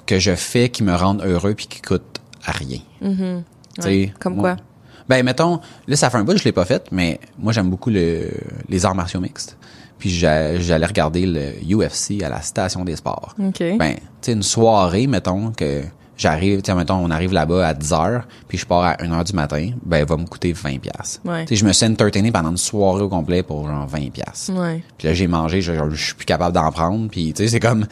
[0.07, 2.79] que je fais qui me rendent heureux puis qui coûtent à rien.
[3.03, 3.41] Mm-hmm.
[3.85, 4.13] Ouais.
[4.19, 4.63] Comme moi- quoi?
[5.09, 7.89] Ben, mettons, là, ça fait un bout je l'ai pas fait, mais moi, j'aime beaucoup
[7.89, 8.29] le,
[8.67, 9.57] les arts martiaux mixtes.
[9.99, 13.35] Puis j'a- j'allais regarder le UFC à la station des sports.
[13.39, 13.59] OK.
[13.77, 15.81] Ben, tu sais, une soirée, mettons, que
[16.17, 19.11] j'arrive, tu sais, mettons, on arrive là-bas à 10 heures, puis je pars à 1
[19.11, 21.19] heure du matin, ben, va me coûter 20 piastres.
[21.25, 21.45] Ouais.
[21.45, 24.51] Tu sais, je me suis entertainé pendant une soirée au complet pour genre 20 piastres.
[24.53, 24.83] Ouais.
[24.97, 27.59] Puis là, j'ai mangé, je, je suis plus capable d'en prendre, puis tu sais, c'est
[27.59, 27.85] comme...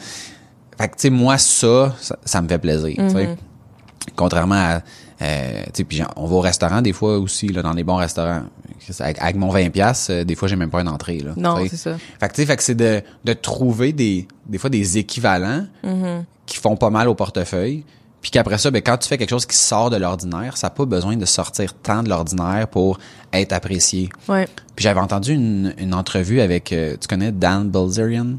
[0.78, 3.24] Fait que, tu sais, moi, ça, ça, ça me fait plaisir, tu sais.
[3.26, 3.36] Mm-hmm.
[4.14, 4.80] Contrairement à...
[5.22, 7.96] Euh, tu sais, puis on va au restaurant des fois aussi, là, dans des bons
[7.96, 8.42] restaurants.
[9.00, 11.32] Avec, avec mon 20 piastres, euh, des fois, j'ai même pas une entrée, là.
[11.36, 11.96] Non, c'est ça.
[12.20, 15.66] Fait que, tu sais, fait que c'est de, de trouver des, des fois des équivalents
[15.84, 16.24] Mm-hmm.
[16.46, 17.84] qui font pas mal au portefeuille.
[18.22, 20.70] Puis qu'après ça, ben, quand tu fais quelque chose qui sort de l'ordinaire, ça n'a
[20.70, 22.98] pas besoin de sortir tant de l'ordinaire pour
[23.32, 24.08] être apprécié.
[24.28, 24.48] Ouais.
[24.74, 28.36] Puis j'avais entendu une, une entrevue avec, euh, tu connais Dan Bilzerian?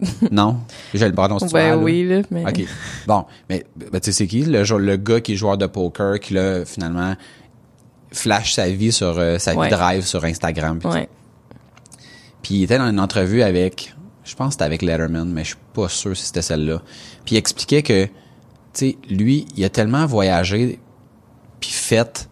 [0.30, 0.58] non?
[0.92, 2.44] Je le prononce Ben oui, là, mais.
[2.44, 2.64] OK.
[3.06, 4.44] Bon, mais ben, tu sais c'est qui?
[4.44, 7.14] Le, le gars qui est joueur de poker, qui là, finalement,
[8.14, 9.68] flash sa vie sur euh, sa Ouais.
[9.68, 10.78] vie drive sur Instagram.
[10.78, 11.08] Puis Ouais.
[12.50, 13.94] il était dans une entrevue avec,
[14.24, 16.80] je pense que c'était avec Letterman, mais je suis pas sûr si c'était celle-là.
[17.24, 18.10] Puis il expliquait que, tu
[18.72, 20.78] sais, lui, il a tellement voyagé,
[21.60, 22.28] puis fait,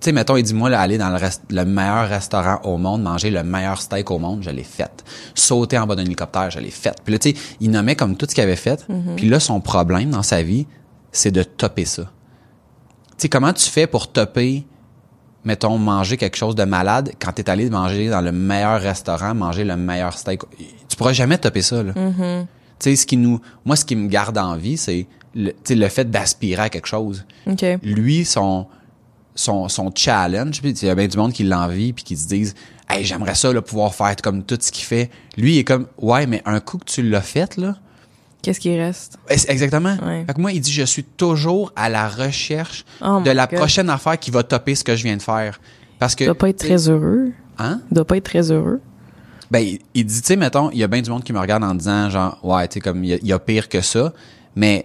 [0.00, 2.76] tu sais, mettons, il dit, moi, là, aller dans le, rest- le meilleur restaurant au
[2.76, 5.04] monde, manger le meilleur steak au monde, je l'ai fait.
[5.34, 6.94] Sauter en bas d'un hélicoptère, je l'ai fait.
[7.04, 8.86] Puis là, tu sais, il nommait comme tout ce qu'il avait fait.
[9.16, 10.66] Puis là, son problème dans sa vie,
[11.12, 12.02] c'est de topper ça.
[12.02, 14.66] Tu sais, comment tu fais pour topper
[15.46, 19.64] mettons, manger quelque chose de malade quand t'es allé manger dans le meilleur restaurant, manger
[19.64, 20.42] le meilleur steak.
[20.88, 21.92] Tu pourras jamais topper ça, là.
[22.78, 25.88] Tu sais, ce qui nous, moi, ce qui me garde en vie, c'est le, le
[25.88, 27.24] fait d'aspirer à quelque chose.
[27.82, 28.66] Lui, son,
[29.34, 32.26] son, son challenge, puis il y a bien du monde qui l'envie puis qui se
[32.26, 32.54] disent,
[32.90, 35.10] hey, j'aimerais ça, là, pouvoir faire comme tout ce qu'il fait.
[35.38, 37.76] Lui, il est comme, ouais, mais un coup que tu l'as fait, là,
[38.46, 39.18] Qu'est-ce qui reste?
[39.28, 39.96] Exactement.
[40.06, 40.24] Ouais.
[40.24, 43.58] Fait que moi, il dit, je suis toujours à la recherche Oh de la God.
[43.58, 45.60] prochaine affaire qui va topper ce que je viens de faire.
[45.98, 46.22] Parce que.
[46.22, 47.32] Il doit pas être très heureux.
[47.58, 47.80] Hein?
[47.90, 48.80] Il doit pas être très heureux.
[49.50, 51.40] Ben, il, il dit, tu sais, mettons, il y a bien du monde qui me
[51.40, 53.68] regarde en disant, genre, ouais, tu sais, comme, il y, a- il y a pire
[53.68, 54.12] que ça.
[54.54, 54.84] Mais,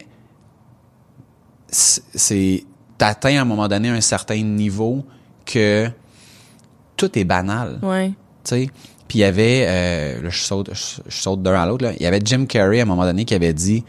[1.68, 2.64] c'est- c'est,
[2.98, 5.06] t'atteins à un moment donné un certain niveau
[5.46, 5.88] que
[6.98, 7.80] tout est banal.
[7.84, 8.10] Ouais.
[8.44, 8.70] tu sais?
[9.12, 11.86] Puis il y avait, euh, là, je saute, je, je saute d'un à l'autre.
[12.00, 13.84] Il y avait Jim Carrey à un moment donné qui avait dit,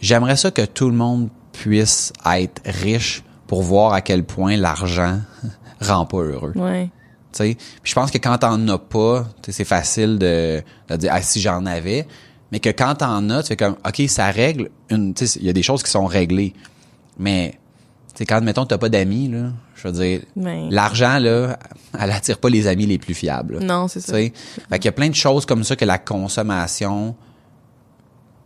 [0.00, 5.20] j'aimerais ça que tout le monde puisse être riche pour voir à quel point l'argent
[5.80, 6.50] rend pas heureux.
[6.56, 6.90] Ouais.
[7.32, 7.54] Tu sais?
[7.54, 11.40] Puis je pense que quand t'en as pas, c'est facile de, de dire, ah, si
[11.40, 12.08] j'en avais.
[12.50, 15.46] Mais que quand t'en as, tu fais comme, OK, ça règle une, tu sais, il
[15.46, 16.54] y a des choses qui sont réglées.
[17.20, 17.54] Mais,
[18.20, 21.58] sais, quand, mettons, t'as pas d'amis, là, je veux dire, Mais- l'argent, là,
[21.98, 23.58] elle attire pas les amis les plus fiables.
[23.58, 23.60] là.
[23.60, 24.12] Non, c'est ça.
[24.14, 24.32] fait
[24.72, 27.14] qu'il y a plein de choses comme ça que la consommation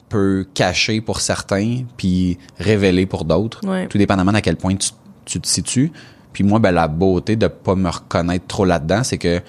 [0.08, 3.60] peut cacher pour certains puis révéler pour d'autres.
[3.66, 3.86] Ouais.
[3.88, 4.90] Tout dépendamment d'à quel point tu,
[5.24, 5.90] tu te situes.
[6.32, 9.40] Puis moi, ben, la beauté de pas me reconnaître trop là-dedans, c'est que,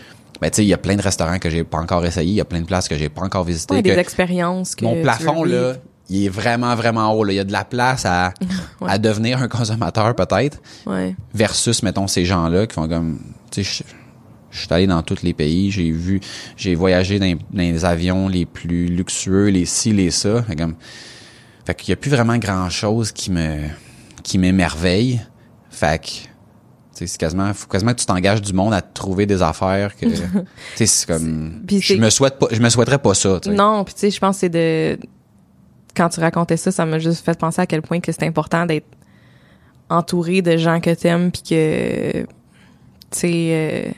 [0.41, 2.35] ben, tu sais, il y a plein de restaurants que j'ai pas encore essayé, il
[2.35, 3.75] y a plein de places que j'ai pas encore visitées.
[3.75, 5.73] Ouais, que des expériences que mon plafond, là,
[6.09, 7.23] il est vraiment, vraiment haut.
[7.23, 7.33] Là.
[7.33, 8.33] Il y a de la place à,
[8.85, 8.91] Ouais.
[8.91, 11.15] à devenir un consommateur, peut-être Ouais.
[11.33, 13.19] versus mettons ces gens-là qui font comme
[13.51, 13.83] tu sais
[14.51, 16.21] je, suis allé dans tous les pays j'ai vu
[16.55, 20.75] j'ai voyagé dans, dans les avions les plus luxueux les ci les ça fait comme
[21.65, 23.57] fait qu'il y a plus vraiment grand chose qui me
[24.23, 25.19] qui m'émerveille
[25.69, 26.19] fait que tu
[26.93, 30.05] sais c'est quasiment faut quasiment que tu t'engages du monde à trouver des affaires que
[30.05, 30.15] tu
[30.75, 33.55] sais c'est comme je me souhaite pas je me souhaiterais pas ça tu sais.
[33.55, 34.97] Non, puis tu sais, je pense c'est de
[35.95, 38.65] quand tu racontais ça, ça m'a juste fait penser à quel point que c'est important
[38.65, 38.87] d'être
[39.89, 42.27] entouré de gens que t'aimes puis que tu
[43.11, 43.91] sais euh,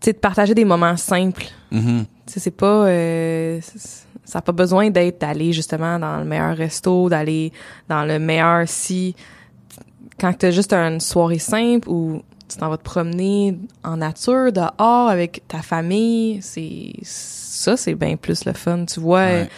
[0.00, 1.46] tu sais de partager des moments simples.
[1.70, 2.04] Mhm.
[2.26, 3.60] Tu sais c'est pas euh,
[4.24, 7.52] ça a pas besoin d'être d'aller justement dans le meilleur resto, d'aller
[7.88, 9.14] dans le meilleur si
[10.20, 15.08] quand t'as juste une soirée simple ou tu t'en vas te promener en nature, dehors,
[15.08, 18.84] avec ta famille, c'est ça, c'est bien plus le fun.
[18.86, 19.48] Tu vois, Ouais.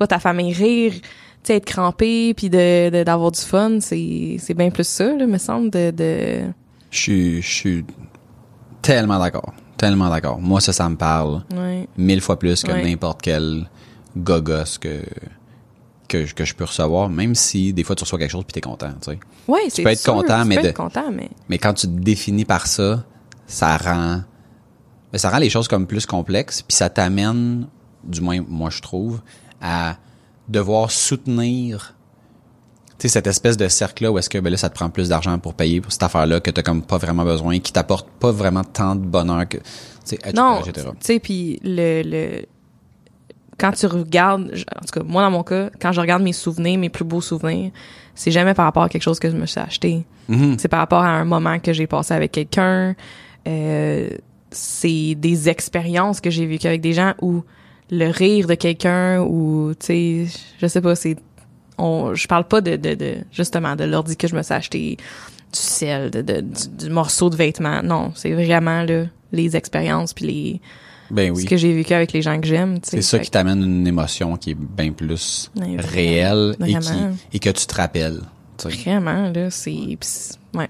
[0.00, 1.00] Tu vois ta famille rire, tu
[1.42, 5.36] sais, être crampé, puis de, d'avoir du fun, c'est, c'est bien plus ça, là, me
[5.38, 5.90] semble, de...
[5.90, 6.40] de...
[6.90, 7.84] je suis
[8.82, 11.86] tellement d'accord tellement d'accord moi ça ça me parle Ouais.
[11.96, 12.82] mille fois plus que Ouais.
[12.82, 13.66] n'importe quel
[14.16, 15.00] gogos que,
[16.08, 18.52] que, je- que je peux recevoir, même si des fois tu reçois quelque chose puis
[18.52, 19.18] t'es content, tu sais.
[19.48, 21.30] Ouais, c'est peux être sûr, content, tu mais peux de- être content, mais...
[21.48, 23.04] Mais quand tu te définis par ça,
[23.46, 24.22] ça rend,
[25.14, 27.66] ça rend les choses comme plus complexes, puis ça t'amène,
[28.04, 29.20] du moins moi je trouve,
[29.60, 29.96] à
[30.48, 31.94] devoir soutenir
[32.98, 35.08] tu sais, cette espèce de cercle-là où est-ce que ben là, ça te prend plus
[35.08, 38.30] d'argent pour payer pour cette affaire-là que t'as comme pas vraiment besoin, qui t'apporte pas
[38.30, 39.62] vraiment tant de bonheur que, tu
[40.04, 42.44] sais, etc., Non, tu sais, puis le, le
[43.58, 46.34] quand tu regardes, je- en tout cas moi dans mon cas, quand je regarde mes
[46.34, 47.70] souvenirs, mes plus beaux souvenirs,
[48.14, 50.04] c'est jamais par rapport à quelque chose que je me suis acheté.
[50.28, 50.58] Mhm.
[50.58, 52.94] C'est par rapport à un moment que j'ai passé avec quelqu'un.
[53.48, 54.10] Euh,
[54.50, 57.44] c'est des expériences que j'ai vécues avec des gens ou
[57.90, 60.26] le rire de quelqu'un ou tu sais,
[60.60, 61.16] je sais pas, c'est
[61.78, 64.96] on, je parle pas de, de, de justement de l'ordi que je me suis acheté,
[64.96, 67.82] du sel, de, de- du, du morceau de vêtement.
[67.82, 70.60] Non, c'est vraiment là, les expériences puis les
[71.10, 71.46] Ben ce oui.
[71.46, 72.78] que j'ai vécu avec les gens que j'aime.
[72.82, 75.88] C'est ça qui t'amène une émotion qui est bien plus Ouais, vraiment.
[75.88, 76.92] réelle et, qui,
[77.32, 78.20] et que tu te rappelles.
[78.62, 79.96] Vraiment, là, c'est-
[80.54, 80.68] Ouais.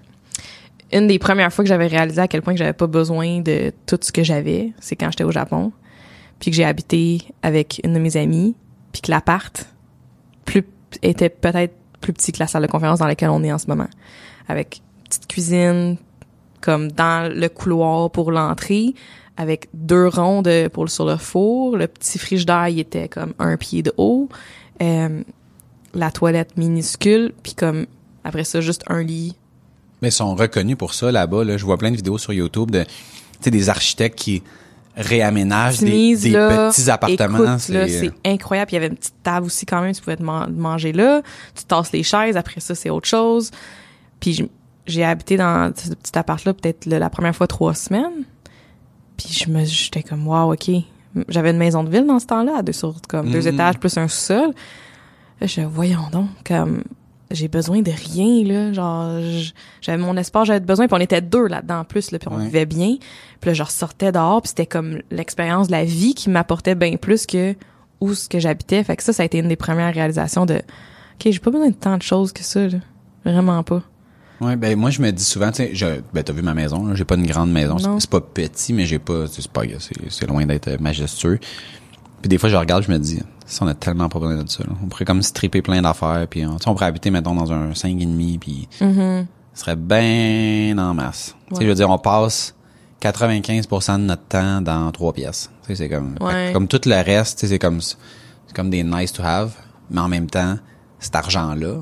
[0.93, 3.73] Une des premières fois que j'avais réalisé à quel point que j'avais pas besoin de
[3.87, 5.73] tout ce que j'avais, c'est quand j'étais au Japon,
[6.41, 8.57] puis que j'ai habité avec une de mes amies,
[8.93, 9.69] puis que l'appart
[10.45, 10.65] plus
[11.03, 13.67] était peut-être plus petit que la salle de conférence dans laquelle on est en ce
[13.69, 13.89] moment,
[14.49, 15.97] avec une petite cuisine
[16.61, 18.95] comme dans le couloir pour l'entrée,
[19.37, 23.83] avec deux ronds pour sur le four, le petit frigidaire il était comme un pied
[23.83, 24.29] de haut,
[24.83, 25.23] euh,
[25.95, 27.87] la toilette minuscule, puis comme
[28.25, 29.37] après ça juste un lit.
[30.03, 31.45] Mais ils sont reconnus pour ça là-bas.
[31.45, 31.57] Là.
[31.57, 32.85] Je vois plein de vidéos sur YouTube de
[33.43, 34.43] des architectes qui
[35.01, 37.59] réaménagent des, Mise, des là, petits appartements.
[37.59, 38.69] C'est- incroyable.
[38.69, 40.93] Puis il y avait une petite table aussi quand même, tu pouvais te man- manger
[40.93, 41.23] là.
[41.55, 43.51] Tu tasses les chaises, après ça, c'est autre chose.
[44.21, 44.49] Puis
[44.87, 48.25] j'ai habité dans ce petit appart-là peut-être la première fois trois semaines.
[49.17, 50.71] Puis je me, j'étais comme, wow, OK.
[51.29, 53.55] J'avais une maison de ville dans ce temps-là, à deux, sur comme deux Mhm.
[53.55, 54.53] étages plus un sous-sol.
[55.43, 56.83] Je voyons donc, comme,
[57.31, 58.73] j'ai besoin de rien, là.
[58.73, 59.21] Genre,
[59.81, 62.37] j'avais mon espace, j'avais besoin, puis on était deux là-dedans en plus, là, puis on
[62.39, 62.45] Ouais.
[62.45, 62.97] vivait bien.
[63.41, 66.97] Puis là, je ressortais dehors, puis c'était comme l'expérience de la vie qui m'apportait bien
[66.97, 67.55] plus que
[68.01, 68.83] où ce que j'habitais.
[68.83, 71.69] Fait que ça, ça a été une des premières réalisations de, OK, j'ai pas besoin
[71.69, 72.79] de tant de choses que ça, là.
[73.25, 73.83] Vraiment pas.
[74.41, 76.87] Ouais, ben moi je me dis souvent, tu sais, je- ben t'as vu ma maison,
[76.87, 79.61] là, j'ai pas une grande maison, c'est- pas petit, mais j'ai pas, c'est pas,
[80.09, 81.39] c'est, loin d'être majestueux.
[82.23, 83.21] Puis des fois je regarde, je me dis,
[83.51, 84.63] ça on a tellement pas besoin de ça.
[84.65, 84.71] là.
[84.83, 87.53] On pourrait comme stripper plein d'affaires, puis on, tu sais, on pourrait habiter mettons dans
[87.53, 89.27] un 5,5 puis Mhm.
[89.55, 91.35] ce serait bien en masse.
[91.49, 92.55] Tu sais, je veux dire, on passe
[93.01, 95.51] 95% de notre temps dans trois pièces.
[95.63, 96.51] Tu sais, c'est comme, Ouais.
[96.53, 97.97] comme tout le reste, tu sais, c'est comme, c'est
[98.55, 99.53] comme des nice to have,
[99.91, 100.57] mais en même temps,
[100.99, 101.79] cet argent-là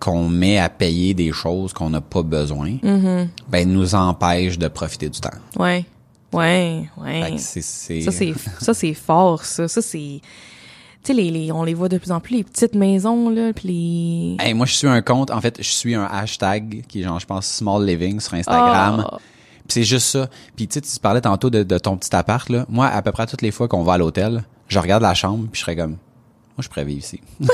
[0.00, 3.28] qu'on met à payer des choses qu'on n'a pas besoin, Mhm.
[3.50, 5.30] ben nous empêche de profiter du temps.
[5.58, 5.84] Ouais.
[6.32, 7.38] Ouais, ouais.
[7.38, 9.66] Ça, c'est, ça, c'est fort, ça.
[9.66, 10.20] Ça, c'est, tu
[11.04, 14.36] sais, les, les, on les voit de plus en plus, les petites maisons, là, puis
[14.38, 14.44] les...
[14.44, 17.18] Hey, moi, je suis un compte, en fait, je suis un hashtag qui est genre,
[17.18, 19.06] je pense, small living sur Instagram.
[19.10, 19.18] Ah.
[19.68, 20.28] Puis c'est juste ça.
[20.56, 22.64] Puis tu sais, tu parlais tantôt de, de ton petit appart là.
[22.70, 25.46] Moi, à peu près toutes les fois qu'on va à l'hôtel, je regarde la chambre
[25.52, 27.20] puis je serais comme, moi, je pourrais vivre ici.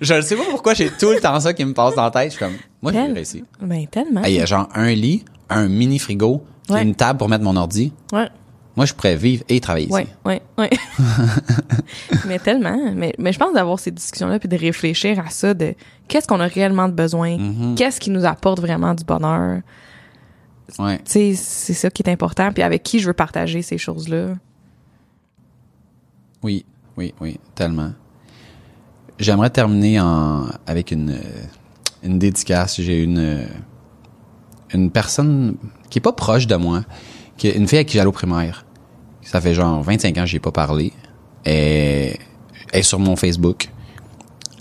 [0.00, 2.10] je ne sais pas pourquoi j'ai tout le temps ça qui me passe dans la
[2.10, 2.32] tête.
[2.32, 3.42] Je suis comme, moi, je vivrais ici.
[3.60, 4.22] Ben, tellement.
[4.22, 6.82] Hey, Il y a genre un lit, un mini frigo, Ouais.
[6.82, 7.92] une table pour mettre mon ordi.
[8.12, 8.28] Ouais.
[8.76, 9.92] Moi, je pourrais vivre et travailler ici.
[9.92, 10.70] Ouais, ouais, ouais.
[12.26, 12.92] mais tellement.
[12.94, 15.74] Mais, mais je pense d'avoir ces discussions-là puis de réfléchir à ça de
[16.08, 17.74] qu'est-ce qu'on a réellement de besoin, Mhm.
[17.74, 19.60] qu'est-ce qui nous apporte vraiment du bonheur?
[20.78, 20.98] Ouais.
[20.98, 24.34] Tu sais, c'est ça qui est important puis avec qui je veux partager ces choses-là.
[26.42, 26.64] Oui,
[26.96, 27.92] oui, oui, tellement.
[29.18, 31.18] J'aimerais terminer en avec une
[32.02, 32.80] une dédicace.
[32.80, 33.46] J'ai une
[34.72, 35.56] une personne
[35.92, 36.84] qui est pas proche de moi,
[37.36, 38.64] qui est une fille avec qui j'allais au primaire.
[39.20, 40.90] Ça fait genre 25 ans que j'ai pas parlé.
[41.44, 42.16] Elle,
[42.72, 43.68] elle est sur mon Facebook.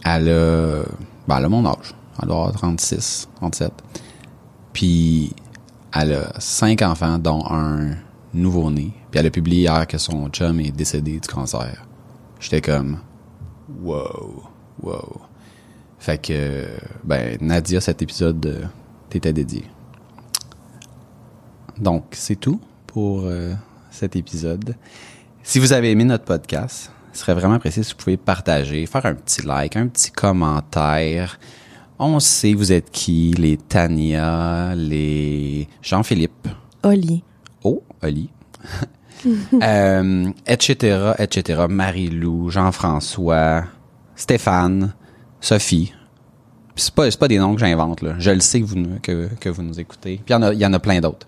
[0.03, 0.83] Elle a
[1.25, 1.95] ben, elle a mon âge.
[2.21, 3.71] Elle doit avoir 36, 37.
[4.73, 5.33] Puis
[5.93, 7.91] elle a cinq enfants, dont un
[8.33, 8.91] nouveau-né.
[9.09, 11.85] Puis elle a publié hier que son chum est décédé du cancer.
[12.41, 12.97] J'étais comme,
[13.81, 14.43] wow,
[14.83, 15.21] wow.
[15.97, 16.67] Fait que,
[17.05, 18.65] ben, Nadia, cet épisode euh,
[19.09, 19.63] t'était dédié.
[21.79, 23.53] Donc, c'est tout pour euh,
[23.91, 24.75] cet épisode.
[25.43, 29.05] Si vous avez aimé notre podcast, ce serait vraiment apprécié si vous pouvez partager, faire
[29.05, 31.39] un petit like, un petit commentaire.
[31.99, 36.47] On sait vous êtes qui, les Tania, les Jean-Philippe,
[36.83, 37.23] Oli.
[37.63, 38.29] Oh, Oli.
[39.61, 41.65] euh, etc., etc.
[41.69, 43.65] Marie-Lou, Jean-François,
[44.15, 44.93] Stéphane,
[45.39, 45.93] Sophie.
[46.75, 48.15] C'est pas, pas des noms que j'invente, là.
[48.17, 50.21] Je le sais que vous, nous- que, que vous nous écoutez.
[50.25, 51.27] Puis il y y en a plein d'autres.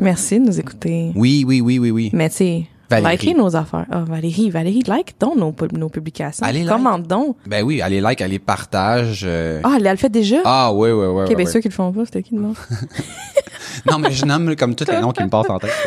[0.00, 1.12] Merci de nous écouter.
[1.14, 2.10] Oui, oui, oui, oui, oui.
[2.12, 3.16] Mais tu sais, Valérie.
[3.16, 3.86] likez nos affaires.
[3.90, 6.46] Ah, Valérie, Valérie, like donc nos, nos publications.
[6.46, 6.72] Allez, like.
[6.72, 7.36] Commente donc?
[7.46, 9.24] Ben oui, allez like, allez partage.
[9.26, 9.60] euh.
[9.64, 10.38] Ah, elle elle le fait déjà?
[10.44, 11.22] Ah, oui, oui, oui.
[11.24, 12.54] ok, oui, bien sûr qu'ils le font pas, c'était qui de?
[13.90, 15.70] Non, mais je nomme comme tous les noms qui me passent en tête.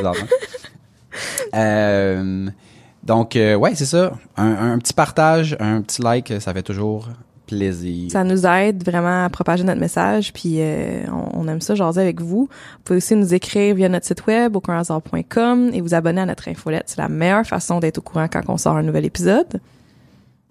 [1.55, 2.47] Euh,
[3.03, 4.13] donc, euh, ouais, c'est ça.
[4.37, 7.09] Un, un petit partage, un petit like, ça fait toujours
[7.49, 8.11] plaisir.
[8.11, 12.01] Ça nous aide vraiment à propager notre message, puis euh, on, on aime ça jaser
[12.01, 12.47] avec vous.
[12.49, 16.47] Vous pouvez aussi nous écrire via notre site web aucunhasard.com et vous abonner à notre
[16.47, 16.85] infolette.
[16.87, 19.59] C'est la meilleure façon d'être au courant quand on sort un nouvel épisode.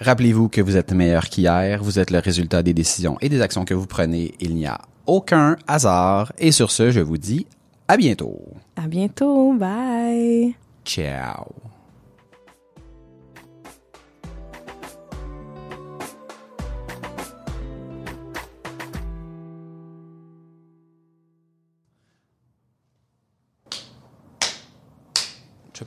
[0.00, 3.64] Rappelez-vous que vous êtes meilleur qu'hier, vous êtes le résultat des décisions et des actions
[3.64, 4.34] que vous prenez.
[4.40, 6.32] Il n'y a aucun hasard.
[6.38, 7.46] Et sur ce, je vous dis
[7.88, 8.38] à bientôt.
[8.76, 10.54] À bientôt, bye!
[10.84, 11.77] Ciao.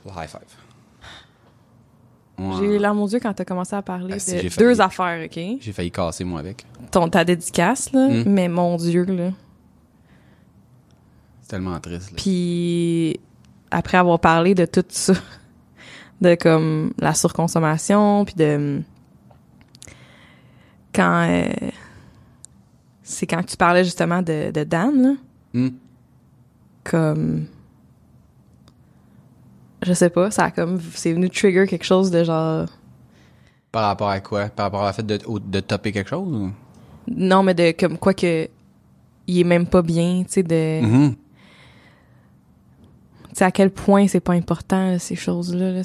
[0.02, 0.40] Triple high five.
[2.58, 4.56] J'ai eu les larmes aux yeux quand t'as commencé à parler Ah, si, de failli.
[4.58, 5.38] deux affaires, OK?
[5.60, 6.64] J'ai failli casser, moi, avec.
[6.90, 8.24] Ton, ta dédicace, là, Mm.
[8.26, 9.30] mais mon Dieu, là.
[11.42, 12.10] C'est tellement triste.
[12.10, 12.16] là.
[12.16, 13.20] Puis
[13.70, 15.12] après avoir parlé de tout ça,
[16.20, 18.82] de comme la surconsommation, puis de
[20.94, 21.48] quand euh,
[23.02, 25.12] c'est quand tu parlais justement de, de Dan, là,
[25.54, 25.68] Hmm.
[26.82, 27.46] comme
[29.82, 32.66] je sais pas, ça a comme c'est venu trigger quelque chose de genre
[33.70, 34.48] Par rapport à quoi?
[34.48, 36.28] Par rapport à la fait de, de topper quelque chose?
[36.28, 36.50] ou?
[37.08, 38.48] non mais de comme quoi que
[39.26, 41.14] il est même pas bien, tu sais de Mhm.
[41.14, 41.18] tu
[43.34, 45.72] sais à quel point c'est pas important là, ces choses là.
[45.72, 45.82] là.